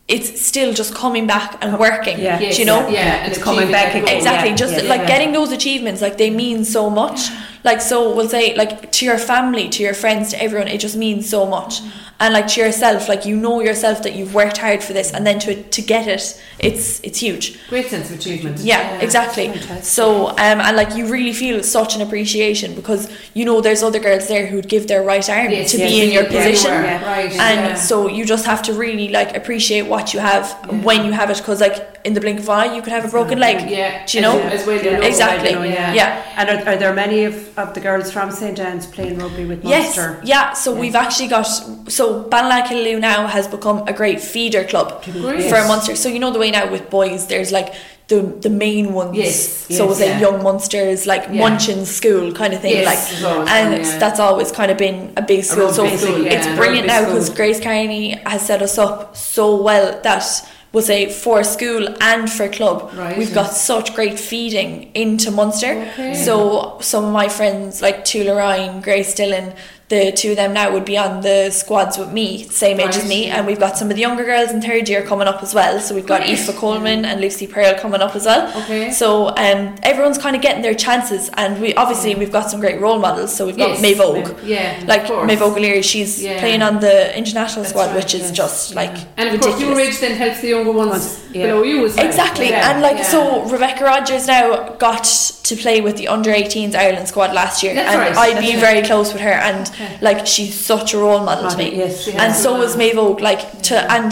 it's 0.06 0.28
still 0.44 0.74
just 0.74 0.94
coming 0.94 1.26
back 1.26 1.56
and 1.62 1.78
working 1.78 2.18
Yeah. 2.18 2.38
do 2.38 2.44
Yes, 2.44 2.58
you 2.58 2.66
know? 2.66 2.80
Yeah, 2.88 3.22
and 3.24 3.32
It's 3.32 3.42
coming 3.42 3.70
back 3.70 3.94
again, 3.94 4.16
exactly 4.16 4.50
yeah, 4.50 4.56
just 4.56 4.74
yeah, 4.82 4.88
like 4.90 5.02
yeah. 5.02 5.06
getting 5.06 5.32
those 5.32 5.50
achievements 5.52 6.02
like 6.02 6.18
they 6.18 6.28
mean 6.28 6.64
so 6.64 6.90
much 6.90 7.20
like 7.64 7.80
so 7.80 8.14
we'll 8.14 8.28
say 8.28 8.54
like 8.56 8.90
to 8.92 9.04
your 9.04 9.18
family 9.18 9.68
to 9.68 9.82
your 9.82 9.94
friends 9.94 10.30
to 10.30 10.42
everyone 10.42 10.68
it 10.68 10.78
just 10.80 10.96
means 10.96 11.28
so 11.28 11.46
much 11.46 11.80
and 12.20 12.34
like 12.34 12.46
to 12.48 12.60
yourself 12.60 13.08
like 13.08 13.24
you 13.26 13.36
know 13.36 13.60
yourself 13.60 14.02
that 14.02 14.14
you've 14.14 14.34
worked 14.34 14.58
hard 14.58 14.82
for 14.82 14.92
this 14.92 15.12
and 15.12 15.26
then 15.26 15.38
to 15.38 15.62
to 15.76 15.82
get 15.82 16.06
it 16.06 16.40
it's 16.58 17.00
it's 17.02 17.18
huge 17.20 17.58
Great 17.68 17.86
sense 17.86 18.10
of 18.10 18.18
achievement. 18.18 18.58
yeah, 18.60 18.98
exactly. 19.00 19.48
fantastic. 19.48 19.84
So, 19.84 20.28
um, 20.28 20.36
and 20.66 20.76
like 20.76 20.94
you 20.94 21.06
really 21.10 21.32
feel 21.32 21.62
such 21.62 21.96
an 21.96 22.02
appreciation 22.02 22.74
because 22.74 23.10
you 23.34 23.44
know 23.44 23.60
there's 23.60 23.82
other 23.82 23.98
girls 23.98 24.28
there 24.28 24.46
who'd 24.46 24.68
give 24.68 24.86
their 24.86 25.02
right 25.02 25.28
arm 25.28 25.50
Yes, 25.50 25.72
to 25.72 25.78
yes, 25.78 25.90
be 25.90 26.02
in 26.04 26.12
your 26.12 26.24
position, 26.26 26.70
Yeah. 26.70 27.04
Right. 27.04 27.32
and 27.32 27.60
yeah. 27.70 27.74
so 27.74 28.06
you 28.08 28.24
just 28.24 28.44
have 28.46 28.62
to 28.64 28.72
really 28.74 29.08
like 29.08 29.34
appreciate 29.36 29.82
what 29.82 30.12
you 30.14 30.20
have 30.20 30.44
Yeah. 30.70 30.82
when 30.82 31.04
you 31.06 31.12
have 31.12 31.30
it 31.30 31.38
because 31.38 31.60
like 31.60 31.98
in 32.04 32.12
the 32.14 32.20
blink 32.20 32.38
of 32.40 32.48
an 32.48 32.58
eye 32.60 32.74
you 32.76 32.82
could 32.82 32.92
have 32.92 33.04
a 33.04 33.08
broken 33.08 33.38
leg. 33.40 33.68
yeah, 33.70 34.04
do 34.06 34.18
you 34.18 34.22
know? 34.22 34.38
as, 34.40 34.60
as 34.60 34.66
well, 34.66 34.80
you 34.84 35.02
Exactly. 35.02 35.52
know, 35.54 35.62
Yeah. 35.64 35.94
yeah. 35.94 36.34
And 36.36 36.46
are, 36.50 36.68
are 36.72 36.76
there 36.76 36.92
many 36.94 37.24
of, 37.24 37.51
of 37.56 37.74
the 37.74 37.80
girls 37.80 38.10
from 38.10 38.30
St 38.30 38.58
Anne's 38.58 38.86
playing 38.86 39.18
rugby 39.18 39.44
with 39.44 39.64
Yes, 39.64 39.96
Munster? 39.96 40.20
yeah. 40.24 40.52
So 40.52 40.72
Yeah. 40.74 40.80
we've 40.80 40.94
actually 40.94 41.28
got 41.28 41.42
so 41.88 42.22
Ballina 42.28 42.98
now 42.98 43.26
has 43.26 43.46
become 43.48 43.84
a 43.86 43.92
great 43.92 44.20
feeder 44.20 44.64
club 44.64 45.02
Great. 45.04 45.48
for 45.50 45.64
Munster. 45.66 45.96
So 45.96 46.08
you 46.08 46.18
know 46.18 46.30
the 46.32 46.38
way 46.38 46.50
now 46.50 46.70
with 46.70 46.88
boys, 46.90 47.26
there's 47.26 47.52
like 47.52 47.74
the 48.08 48.20
the 48.40 48.50
main 48.50 48.92
ones. 48.94 49.16
Yes, 49.16 49.36
So 49.68 49.84
yes, 49.88 49.90
it's 49.92 50.00
like 50.00 50.08
yeah. 50.10 50.20
young 50.20 50.42
Munsters, 50.42 51.06
like 51.06 51.24
Yeah. 51.30 51.42
Munchin 51.42 51.86
School 51.86 52.32
kind 52.32 52.52
of 52.54 52.60
thing. 52.60 52.72
Yes, 52.76 53.22
like 53.22 53.48
and 53.48 53.84
yeah. 53.84 53.98
that's 53.98 54.20
always 54.20 54.50
kind 54.52 54.70
of 54.70 54.76
been 54.78 55.12
a 55.16 55.22
big 55.22 55.44
school. 55.44 55.72
so 55.72 55.86
school, 55.96 56.26
it's 56.26 56.46
yeah. 56.46 56.56
brilliant 56.56 56.86
now 56.86 57.04
because. 57.06 57.30
Grace 57.30 57.60
Carney 57.60 58.10
has 58.26 58.42
set 58.44 58.60
us 58.62 58.76
up 58.78 59.16
so 59.16 59.44
well 59.62 60.00
that 60.02 60.24
we'll 60.72 60.82
say 60.82 61.10
for 61.10 61.44
school 61.44 61.86
and 62.00 62.30
for 62.30 62.48
club 62.48 62.90
Right. 62.94 63.16
we've 63.18 63.34
got 63.34 63.52
such 63.52 63.94
great 63.94 64.18
feeding 64.18 64.90
into 64.94 65.30
Munster. 65.30 65.72
Okay. 65.92 66.14
So 66.14 66.78
some 66.80 67.04
of 67.04 67.12
my 67.12 67.28
friends 67.28 67.82
like 67.82 68.04
Tula 68.04 68.34
Ryan, 68.34 68.80
Grace 68.80 69.14
Dillon, 69.14 69.52
the 69.92 70.10
two 70.10 70.30
of 70.30 70.36
them 70.36 70.54
now 70.54 70.72
would 70.72 70.86
be 70.86 70.96
on 70.96 71.20
the 71.20 71.50
squads 71.50 71.98
with 71.98 72.10
me, 72.10 72.44
same 72.44 72.80
age 72.80 72.96
as 72.96 73.06
me, 73.06 73.26
and 73.26 73.46
we've 73.46 73.60
got 73.60 73.76
some 73.76 73.90
of 73.90 73.94
the 73.96 74.00
younger 74.00 74.24
girls 74.24 74.50
in 74.50 74.62
third 74.62 74.88
year 74.88 75.02
coming 75.02 75.28
up 75.28 75.42
as 75.42 75.52
well. 75.52 75.78
So 75.80 75.94
we've 75.94 76.06
got 76.06 76.22
Great. 76.22 76.38
Aoife 76.38 76.56
Coleman 76.56 77.04
and 77.04 77.20
Lucy 77.20 77.46
Pearl 77.46 77.74
coming 77.78 78.00
up 78.00 78.16
as 78.16 78.24
well. 78.24 78.42
Okay. 78.62 78.90
So 78.90 79.28
um, 79.36 79.74
everyone's 79.82 80.16
kind 80.16 80.34
of 80.34 80.40
getting 80.40 80.62
their 80.62 80.74
chances, 80.74 81.30
and 81.34 81.60
we 81.60 81.74
obviously 81.74 82.14
we've 82.14 82.32
got 82.32 82.50
some 82.50 82.58
great 82.58 82.80
role 82.80 82.98
models. 82.98 83.36
So 83.36 83.44
we've 83.44 83.56
got 83.58 83.70
Yes. 83.72 83.82
Maeve 83.82 83.98
Óg. 83.98 84.46
Yeah. 84.46 84.82
Like 84.86 85.04
course. 85.08 85.26
Maeve 85.26 85.42
O'Leary, 85.42 85.82
she's 85.82 86.22
Yeah. 86.22 86.40
playing 86.40 86.62
on 86.62 86.80
the 86.80 86.96
international 87.16 87.62
That's 87.64 87.74
squad, 87.74 87.88
right, 87.88 87.96
which 87.96 88.14
is 88.14 88.22
yes. 88.22 88.32
just 88.32 88.74
like 88.74 88.96
And 89.18 89.28
of 89.34 89.40
course, 89.42 89.60
your 89.60 89.78
age 89.78 90.00
then 90.00 90.16
helps 90.16 90.40
the 90.40 90.48
younger 90.48 90.72
ones 90.72 91.22
yeah. 91.34 91.48
below 91.48 91.64
you 91.64 91.84
as 91.84 91.96
well. 91.96 92.06
Exactly, 92.06 92.48
Yeah, 92.48 92.70
and 92.72 92.80
like 92.80 92.96
yeah. 92.96 93.02
so, 93.14 93.42
Rebecca 93.56 93.84
Rogers 93.84 94.26
now 94.26 94.70
got 94.86 95.04
to 95.52 95.56
play 95.64 95.80
with 95.86 95.96
the 96.00 96.08
under 96.14 96.30
18s 96.42 96.74
Ireland 96.74 97.06
squad 97.12 97.30
last 97.42 97.62
year, 97.62 97.74
That's 97.74 97.90
and 97.92 97.98
right, 98.00 98.16
I'd 98.24 98.40
be 98.40 98.52
right. 98.52 98.60
very 98.68 98.82
close 98.90 99.08
with 99.12 99.22
her, 99.28 99.36
and 99.48 99.68
Okay. 99.68 99.98
like 100.08 100.26
she's 100.26 100.54
such 100.72 100.88
a 100.94 100.98
role 100.98 101.20
model 101.30 101.50
to 101.50 101.56
me, 101.56 101.68
Yes. 101.76 102.08
And 102.08 102.34
so 102.34 102.48
was 102.58 102.76
Maeve 102.76 102.96
Óg. 103.04 103.20
Like 103.20 103.42
to 103.68 103.76
and 103.96 104.10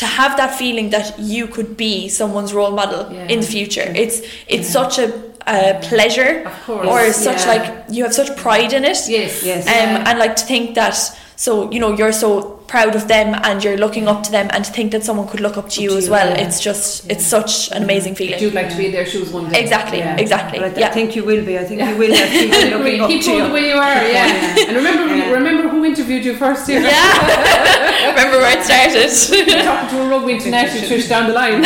to 0.00 0.06
have 0.06 0.32
that 0.36 0.52
feeling 0.62 0.90
that 0.90 1.06
you 1.18 1.44
could 1.48 1.76
be 1.76 2.08
someone's 2.08 2.52
role 2.54 2.70
model 2.80 3.02
Yeah. 3.12 3.32
in 3.32 3.40
the 3.40 3.46
future, 3.56 3.88
it's 4.04 4.16
it's 4.54 4.68
such 4.68 4.98
a, 4.98 5.06
a 5.46 5.78
pleasure, 5.90 6.32
or 6.68 7.12
such 7.12 7.40
yeah. 7.44 7.52
like 7.52 7.64
you 7.94 8.04
have 8.04 8.14
such 8.14 8.30
pride 8.36 8.72
in 8.78 8.84
it, 8.84 8.98
Yes. 9.08 9.42
Yes. 9.42 9.66
um, 9.66 9.72
yeah. 9.74 10.08
and 10.08 10.18
like 10.18 10.34
to 10.36 10.44
think 10.52 10.74
that 10.74 10.94
so 11.36 11.50
you 11.72 11.80
know 11.82 11.90
you're 11.98 12.12
so 12.12 12.57
proud 12.68 12.94
of 12.94 13.08
them 13.08 13.34
and 13.44 13.64
you're 13.64 13.78
looking 13.78 14.06
up 14.08 14.22
to 14.22 14.30
them 14.30 14.48
and 14.52 14.64
to 14.64 14.70
think 14.70 14.92
that 14.92 15.02
someone 15.02 15.26
could 15.26 15.40
look 15.40 15.56
up 15.56 15.68
to 15.70 15.82
you 15.82 15.90
to 15.90 15.96
as 15.96 16.08
well 16.10 16.28
yeah. 16.28 16.44
it's 16.44 16.60
just 16.60 17.10
it's 17.10 17.26
such 17.26 17.68
an 17.70 17.74
mm-hmm. 17.76 17.84
amazing 17.84 18.14
feeling 18.14 18.38
You'd 18.40 18.54
like 18.54 18.68
to 18.68 18.76
be 18.76 18.86
in 18.86 18.92
their 18.92 19.06
shoes 19.06 19.30
one 19.32 19.48
day. 19.50 19.60
exactly 19.60 19.98
Yeah. 19.98 20.16
exactly 20.24 20.58
But 20.58 20.76
I, 20.76 20.80
yeah 20.80 20.90
think 20.90 21.16
you 21.16 21.24
will 21.24 21.44
be. 21.44 21.58
I 21.58 21.64
think 21.64 21.80
you 21.80 21.96
will 21.96 22.14
have 22.14 22.28
people 22.30 22.58
looking 22.78 23.00
up 23.00 23.08
Keep 23.10 23.24
to 23.24 23.30
you. 23.32 23.46
the 23.46 23.52
way 23.52 23.68
you 23.70 23.76
are, 23.76 24.02
yeah. 24.16 24.66
and 24.68 24.76
remember, 24.76 25.14
Yeah. 25.14 25.30
remember 25.30 25.68
who 25.68 25.84
interviewed 25.84 26.24
you 26.24 26.36
first 26.36 26.68
year. 26.68 26.80
yeah 26.80 28.08
remember 28.10 28.36
where 28.38 28.54
it 28.58 28.64
started 28.64 29.08
talking 29.64 29.88
to 29.90 29.96
a 30.04 30.08
rugby 30.08 30.32
international 30.34 31.08
down 31.08 31.24
the 31.28 31.34
line. 31.40 31.62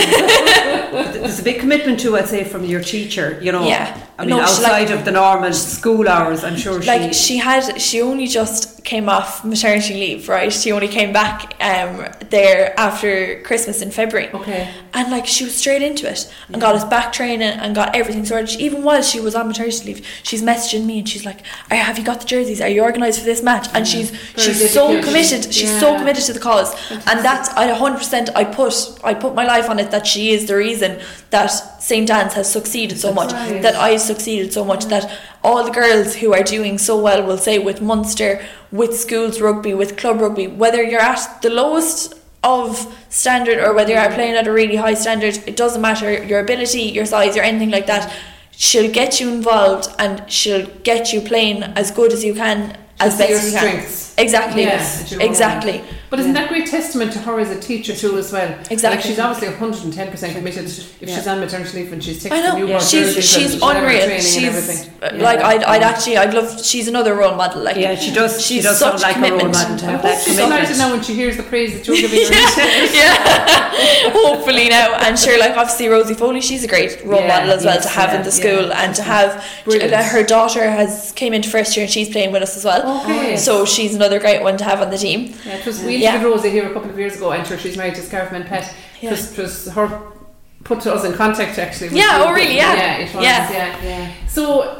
There's 0.92 1.40
a 1.40 1.42
big 1.42 1.60
commitment 1.60 2.00
to, 2.00 2.16
I'd 2.16 2.28
say, 2.28 2.44
from 2.44 2.64
your 2.64 2.82
teacher. 2.82 3.38
You 3.42 3.52
know, 3.52 3.64
Yeah. 3.66 3.96
I 4.18 4.24
mean, 4.24 4.36
No, 4.36 4.42
outside 4.42 4.88
like- 4.88 4.90
of 4.90 5.04
the 5.04 5.10
normal 5.10 5.52
school 5.52 6.08
hours, 6.08 6.44
I'm 6.44 6.56
sure 6.56 6.80
like 6.82 7.12
she. 7.12 7.18
she 7.26 7.36
had 7.38 7.80
she 7.80 8.00
only 8.02 8.26
just 8.26 8.84
came 8.84 9.08
off 9.08 9.44
maternity 9.44 9.94
leave 9.94 10.28
right 10.28 10.52
she 10.52 10.72
only 10.72 10.88
came 10.88 11.12
back 11.12 11.54
um 11.60 12.04
there 12.30 12.74
after 12.76 13.40
christmas 13.44 13.80
in 13.80 13.92
february 13.92 14.28
Okay. 14.34 14.68
and 14.92 15.08
like 15.08 15.24
she 15.24 15.44
was 15.44 15.54
straight 15.62 15.82
into 15.82 16.04
it 16.10 16.20
and 16.48 16.60
got 16.60 16.74
us 16.74 16.84
back 16.96 17.12
training 17.12 17.52
and 17.62 17.76
got 17.76 17.94
everything 18.00 18.24
sorted. 18.30 18.50
She- 18.50 18.58
Even 18.68 18.80
while 18.88 19.02
she 19.10 19.18
was 19.26 19.34
on 19.38 19.44
maternity 19.52 19.82
leave, 19.88 20.00
she's 20.28 20.42
messaging 20.50 20.84
me 20.90 20.94
and 21.00 21.08
she's 21.08 21.24
like, 21.30 21.40
"Are- 21.70 21.76
"Have 21.88 21.96
you 22.00 22.04
got 22.10 22.18
the 22.22 22.26
jerseys? 22.34 22.60
Are 22.64 22.68
you 22.76 22.82
organised 22.90 23.18
for 23.20 23.24
this 23.32 23.42
match?" 23.50 23.66
And 23.74 23.82
she's 23.92 24.08
she's 24.42 24.60
so 24.78 24.84
committed. 25.06 25.42
She's 25.58 25.74
so 25.84 25.88
committed 26.00 26.24
to 26.28 26.32
the 26.38 26.40
cause, 26.50 26.70
and 27.08 27.16
that's 27.28 27.48
I 27.62 27.64
hundred 27.84 27.98
percent. 28.04 28.26
I 28.40 28.44
put 28.60 28.72
I 29.10 29.12
put 29.24 29.32
my 29.40 29.46
life 29.54 29.66
on 29.72 29.76
it 29.82 29.88
that 29.94 30.04
she 30.12 30.22
is 30.36 30.40
the 30.50 30.56
reason 30.66 30.81
that 31.30 31.46
St 31.80 32.10
Anne's 32.10 32.34
has 32.34 32.50
succeeded 32.52 32.98
so 32.98 33.12
much, 33.12 33.32
right. 33.32 33.62
that 33.62 33.74
I 33.74 33.96
succeeded 33.96 34.52
so 34.52 34.64
much, 34.64 34.86
that 34.86 35.10
all 35.42 35.64
the 35.64 35.70
girls 35.70 36.16
who 36.16 36.32
are 36.34 36.42
doing 36.42 36.78
so 36.78 37.00
well 37.00 37.24
will 37.24 37.38
say 37.38 37.58
with 37.58 37.80
Munster, 37.80 38.44
with 38.70 38.98
schools 38.98 39.40
rugby, 39.40 39.74
with 39.74 39.96
club 39.96 40.20
rugby, 40.20 40.46
whether 40.46 40.82
you're 40.82 41.00
at 41.00 41.42
the 41.42 41.50
lowest 41.50 42.14
of 42.44 42.92
standard 43.08 43.58
or 43.58 43.72
whether 43.72 43.92
you're 43.92 44.12
playing 44.12 44.34
at 44.34 44.46
a 44.46 44.52
really 44.52 44.76
high 44.76 44.94
standard, 44.94 45.38
it 45.46 45.56
doesn't 45.56 45.80
matter 45.80 46.22
your 46.24 46.40
ability, 46.40 46.82
your 46.82 47.06
size, 47.06 47.36
or 47.36 47.42
anything 47.42 47.70
like 47.70 47.86
that. 47.86 48.12
She'll 48.50 48.92
get 48.92 49.20
you 49.20 49.32
involved 49.32 49.88
and 49.98 50.30
she'll 50.30 50.66
get 50.82 51.12
you 51.12 51.20
playing 51.20 51.62
as 51.62 51.90
good 51.90 52.12
as 52.12 52.24
you 52.24 52.34
can, 52.34 52.76
as 53.00 53.16
see 53.16 53.26
best 53.28 53.32
as 53.32 53.52
you 53.52 53.58
can. 53.58 54.24
Exactly. 54.24 54.62
Yeah, 54.62 55.04
she'll 55.04 55.20
exactly. 55.20 55.82
But 56.12 56.20
isn't 56.20 56.34
that 56.34 56.50
great 56.50 56.66
testament 56.66 57.10
to 57.14 57.20
her 57.20 57.40
as 57.40 57.48
a 57.48 57.58
teacher 57.58 57.96
too 57.96 58.18
as 58.18 58.30
well? 58.30 58.46
Exactly. 58.70 58.90
Like 58.90 59.00
she's 59.00 59.18
obviously 59.18 59.48
110% 59.56 60.34
committed 60.34 60.66
if 60.66 61.08
she's 61.08 61.26
on 61.26 61.40
maternity 61.40 61.82
leave 61.84 61.90
and 61.94 62.04
she's 62.04 62.22
taking 62.22 62.36
I 62.36 62.42
know. 62.48 62.56
you 62.58 62.66
Yeah. 62.66 62.76
about 62.76 62.82
She's 62.86 63.14
she's 63.24 63.54
and 63.54 63.62
unreal. 63.62 64.10
and 64.10 64.22
She's 64.22 64.44
everything. 64.44 64.91
Yeah. 65.02 65.22
like 65.24 65.40
I'd, 65.40 65.64
I'd 65.64 65.82
actually 65.82 66.16
I'd 66.16 66.32
love. 66.32 66.64
She's 66.64 66.86
another 66.86 67.14
role 67.16 67.34
model. 67.34 67.62
Like 67.62 67.76
yeah, 67.76 67.96
she 67.96 68.12
does. 68.14 68.40
She 68.40 68.54
she's 68.54 68.64
does 68.64 68.78
sound 68.78 69.00
such 69.00 69.16
like 69.16 69.16
a 69.16 69.30
role 69.34 69.48
model 69.48 69.52
to 69.52 69.58
have 69.58 69.82
I 69.84 69.90
have 69.90 70.00
hope 70.00 70.02
that 70.02 70.22
she's 70.22 70.36
commitment. 70.36 70.60
delighted 70.60 70.78
now 70.78 70.90
when 70.92 71.02
she 71.02 71.14
hears 71.14 71.36
the 71.36 71.42
praise 71.42 71.72
that 71.74 71.86
you're 71.86 71.96
giving 71.96 72.20
her. 72.26 72.30
yeah, 72.94 74.12
hopefully 74.12 74.68
now. 74.68 74.94
And 74.94 75.18
sure, 75.18 75.38
like 75.38 75.56
obviously 75.56 75.88
Rosie 75.88 76.14
Foley, 76.14 76.40
she's 76.40 76.62
a 76.64 76.68
great 76.68 77.02
role 77.04 77.20
Yeah, 77.20 77.28
model 77.38 77.50
as 77.52 77.64
well 77.64 77.80
to 77.80 77.88
have 77.88 78.10
yeah, 78.10 78.16
in 78.18 78.22
the 78.22 78.28
yeah. 78.30 78.34
school 78.34 78.72
and 78.72 78.94
to 78.94 79.02
have. 79.02 79.44
Brilliant. 79.64 79.92
uh, 79.92 80.02
Her 80.04 80.22
daughter 80.22 80.70
has 80.70 81.12
came 81.12 81.32
into 81.32 81.48
first 81.50 81.76
year 81.76 81.84
and 81.84 81.92
she's 81.92 82.08
playing 82.08 82.32
with 82.32 82.42
us 82.42 82.56
as 82.56 82.64
well. 82.64 83.00
Okay. 83.02 83.36
So 83.36 83.64
she's 83.64 83.94
another 83.94 84.18
great 84.20 84.42
one 84.42 84.56
to 84.58 84.64
have 84.64 84.80
on 84.80 84.90
the 84.90 84.98
team. 84.98 85.34
Yeah, 85.44 85.56
it 85.56 85.66
was, 85.66 85.82
we 85.82 85.96
Yeah. 85.96 86.10
interviewed 86.14 86.32
Rosie 86.36 86.50
here 86.50 86.68
a 86.70 86.72
couple 86.72 86.90
of 86.90 86.98
years 86.98 87.16
ago. 87.16 87.30
I'm 87.32 87.44
sure 87.44 87.58
she's 87.58 87.76
married 87.76 87.94
to 87.96 88.02
Scarfman 88.02 88.46
Pet. 88.46 88.64
It, 89.00 89.04
Yeah. 89.04 89.10
was, 89.10 89.36
was 89.36 89.66
her 89.72 90.00
put 90.64 90.86
us 90.86 91.04
in 91.04 91.12
contact 91.14 91.58
actually. 91.58 91.88
with 91.88 91.96
Yeah, 91.96 92.22
oh, 92.24 92.32
really? 92.32 92.54
Yeah. 92.54 92.74
Yeah, 92.74 92.96
it 92.98 93.14
was. 93.14 93.24
Yeah. 93.24 93.50
Yeah. 93.52 93.82
Yeah. 93.82 94.12
So, 94.28 94.78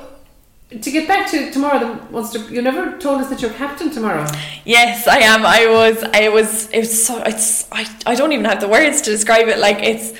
to 0.80 0.90
get 0.90 1.08
back 1.08 1.30
to 1.30 1.50
tomorrow, 1.50 1.78
the 1.78 2.10
Munster, 2.10 2.38
you 2.50 2.62
never 2.62 2.98
told 2.98 3.20
us 3.20 3.28
that 3.30 3.42
you're 3.42 3.52
captain 3.52 3.90
tomorrow. 3.90 4.26
Yes, 4.64 5.06
I 5.06 5.18
am. 5.18 5.44
I 5.44 5.66
was. 5.66 6.02
I 6.02 6.28
was. 6.28 6.70
It 6.70 6.80
was 6.80 7.06
so. 7.06 7.22
It's. 7.24 7.70
I. 7.72 7.86
I 8.06 8.14
don't 8.14 8.32
even 8.32 8.44
have 8.44 8.60
the 8.60 8.68
words 8.68 9.02
to 9.02 9.10
describe 9.10 9.48
it. 9.48 9.58
Like 9.58 9.82
it's. 9.82 10.12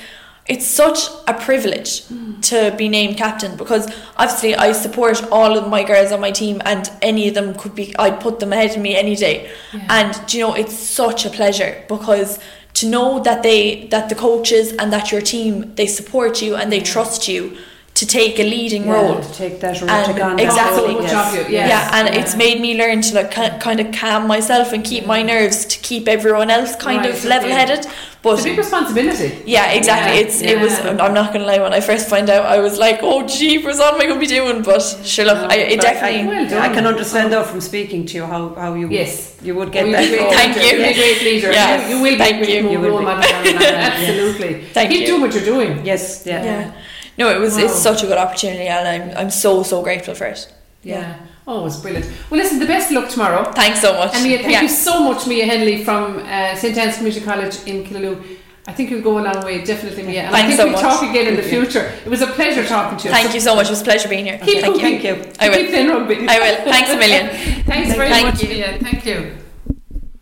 It's 0.45 0.67
such 0.67 1.07
a 1.25 1.33
privilege 1.33 2.01
mm. 2.09 2.41
to 2.49 2.75
be 2.77 2.89
named 2.89 3.15
captain 3.15 3.55
because 3.55 3.87
obviously 4.17 4.53
I 4.53 4.73
support 4.73 5.23
all 5.31 5.57
of 5.57 5.69
my 5.69 5.85
girls 5.85 6.11
on 6.11 6.19
my 6.19 6.31
team 6.31 6.61
and 6.65 6.91
any 7.01 7.29
of 7.29 7.33
them 7.33 7.55
could 7.55 7.73
be 7.75 7.95
I'd 7.97 8.19
put 8.19 8.41
them 8.41 8.51
ahead 8.51 8.71
of 8.71 8.81
me 8.81 8.93
any 8.93 9.15
day. 9.15 9.49
And 9.87 10.13
do 10.27 10.37
you 10.37 10.43
know 10.43 10.53
it's 10.53 10.77
such 10.77 11.25
a 11.25 11.29
pleasure 11.29 11.85
because 11.87 12.39
to 12.73 12.89
know 12.89 13.21
that 13.21 13.41
they 13.41 13.87
that 13.87 14.09
the 14.09 14.15
coaches 14.15 14.73
and 14.73 14.91
that 14.91 15.13
your 15.13 15.21
team 15.21 15.75
they 15.75 15.87
support 15.87 16.41
you 16.41 16.57
and 16.57 16.73
they 16.73 16.81
trust 16.81 17.29
you 17.29 17.57
to 18.03 18.09
take 18.19 18.37
a 18.39 18.43
leading 18.55 18.83
Yeah, 18.85 18.93
role 18.95 19.21
to 19.27 19.33
take 19.43 19.55
that 19.61 19.79
role 19.81 19.89
And 19.89 20.05
to 20.37 20.43
exactly. 20.43 20.93
So 20.93 21.01
much 21.01 21.13
of 21.39 21.49
you, 21.49 21.55
yeah, 21.57 21.89
and 21.97 22.05
Yeah. 22.07 22.19
it's 22.19 22.35
made 22.35 22.59
me 22.65 22.71
learn 22.81 23.01
to 23.07 23.11
like 23.19 23.31
kind 23.67 23.79
of 23.83 23.87
calm 24.01 24.27
myself 24.27 24.73
and 24.73 24.81
keep 24.91 25.03
my 25.15 25.21
nerves 25.33 25.57
to 25.71 25.75
keep 25.89 26.03
everyone 26.15 26.49
else 26.57 26.71
kind 26.75 27.01
Right, 27.05 27.13
of 27.13 27.23
level 27.33 27.49
headed. 27.59 27.85
But 28.23 28.33
It's 28.35 28.41
a 28.45 28.49
big 28.49 28.57
responsibility. 28.57 29.29
yeah, 29.45 29.71
exactly. 29.79 30.13
Yeah, 30.15 30.23
It's 30.23 30.37
it 30.51 30.57
was. 30.63 30.73
I'm 31.03 31.13
not 31.19 31.27
gonna 31.33 31.45
lie. 31.51 31.59
When 31.65 31.73
I 31.79 31.81
first 31.91 32.05
find 32.13 32.27
out, 32.29 32.43
I 32.55 32.57
was 32.67 32.75
like, 32.85 32.99
"Oh, 33.09 33.19
jeepers, 33.37 33.77
what 33.81 33.93
am 33.93 33.99
I 34.01 34.05
gonna 34.09 34.25
be 34.27 34.31
doing?" 34.39 34.57
But 34.69 34.81
sure, 35.13 35.25
look, 35.29 35.39
I, 35.53 35.55
it 35.73 35.77
But 35.79 35.87
I- 35.87 35.91
definitely. 35.93 36.23
Well. 36.53 36.61
I 36.67 36.69
can 36.75 36.85
understand 36.93 37.27
though 37.33 37.43
from 37.51 37.59
speaking 37.71 38.01
to 38.09 38.13
you 38.19 38.25
how, 38.33 38.41
how 38.63 38.71
you 38.81 38.87
Yes. 38.99 39.13
you 39.47 39.53
would 39.57 39.69
Oh, 39.69 39.75
get 39.75 39.83
you'll 39.85 39.97
that 39.97 40.05
a 40.05 40.09
great. 40.15 40.33
Thank 40.39 40.55
leader. 40.55 40.67
you. 40.67 40.73
You'll 40.79 40.89
a 40.95 41.01
great 41.03 41.21
leader. 41.29 41.51
Yes, 41.51 41.89
You, 41.89 41.95
you 41.97 41.97
will 42.03 42.11
be 42.17 42.23
thank 42.25 42.35
a 42.35 42.45
great 42.45 42.63
you. 42.63 42.71
You 42.73 42.79
will 42.85 42.99
be. 42.99 43.05
Absolutely. 43.91 44.53
Thank 44.77 44.87
Keep 44.91 45.01
you. 45.01 45.07
doing 45.07 45.21
what 45.23 45.33
you're 45.35 45.49
doing. 45.55 45.71
Yes, 45.91 46.23
yeah. 46.25 46.71
Yeah. 47.17 47.25
No, 47.25 47.35
it 47.35 47.39
was. 47.39 47.57
It's 47.57 47.75
such 47.75 48.03
a 48.03 48.07
good 48.07 48.17
opportunity, 48.17 48.67
and 48.67 48.87
I'm 48.87 49.17
I'm 49.17 49.29
so 49.31 49.63
so 49.63 49.81
grateful 49.83 50.15
for 50.15 50.25
it. 50.27 50.51
Yeah. 50.83 51.17
Oh, 51.45 51.65
it's 51.65 51.77
brilliant. 51.77 52.05
Well, 52.29 52.39
listen, 52.41 52.57
the 52.59 52.65
best 52.65 52.89
of 52.89 52.95
luck 52.97 53.09
tomorrow. 53.09 53.51
Thanks 53.51 53.81
so 53.81 53.93
much. 53.93 54.13
And 54.15 54.23
Mia, 54.23 54.37
thank 54.39 54.51
Yeah. 54.51 54.61
you 54.61 54.69
so 54.69 55.03
much, 55.03 55.27
Mia 55.27 55.45
Hennelly 55.45 55.83
from 55.83 56.19
uh, 56.19 56.55
St 56.55 56.77
Anne's 56.77 56.95
Community 56.95 57.23
College 57.25 57.55
in 57.65 57.83
Killaloe. 57.83 58.23
I 58.65 58.71
think 58.71 58.89
you'll 58.91 59.01
go 59.01 59.19
a 59.19 59.23
long 59.27 59.43
way, 59.43 59.61
definitely, 59.61 60.03
Mia. 60.03 60.21
And 60.23 60.33
I 60.35 60.39
Thanks 60.43 60.55
think 60.55 60.57
so 60.59 60.63
we'll 60.65 60.73
much. 60.81 60.99
talk 60.99 61.09
again 61.09 61.27
in 61.27 61.35
the 61.35 61.43
future. 61.43 61.91
It 62.05 62.09
was 62.09 62.21
a 62.21 62.27
pleasure 62.27 62.65
talking 62.65 62.97
to 62.99 63.03
you. 63.09 63.13
Thank 63.13 63.33
you 63.33 63.41
so 63.41 63.55
much. 63.57 63.67
It 63.67 63.71
was 63.71 63.81
a 63.81 63.83
pleasure 63.83 64.07
being 64.07 64.23
here. 64.25 64.37
Keep 64.39 64.61
Thank 64.61 64.75
you. 64.75 64.81
Thank 64.81 65.03
you. 65.03 65.33
I 65.41 65.49
will. 65.49 65.57
Keep 65.57 65.69
playing 65.71 65.89
rugby. 65.89 66.15
I 66.29 66.39
will. 66.39 66.55
Thanks 66.71 66.91
a 66.91 66.97
million. 66.97 67.27
Thanks 67.65 67.93
very 67.93 68.09
much, 68.09 68.41
Mia. 68.41 68.79
Thank 68.79 69.05
you. 69.05 69.15
Mia. 69.19 69.31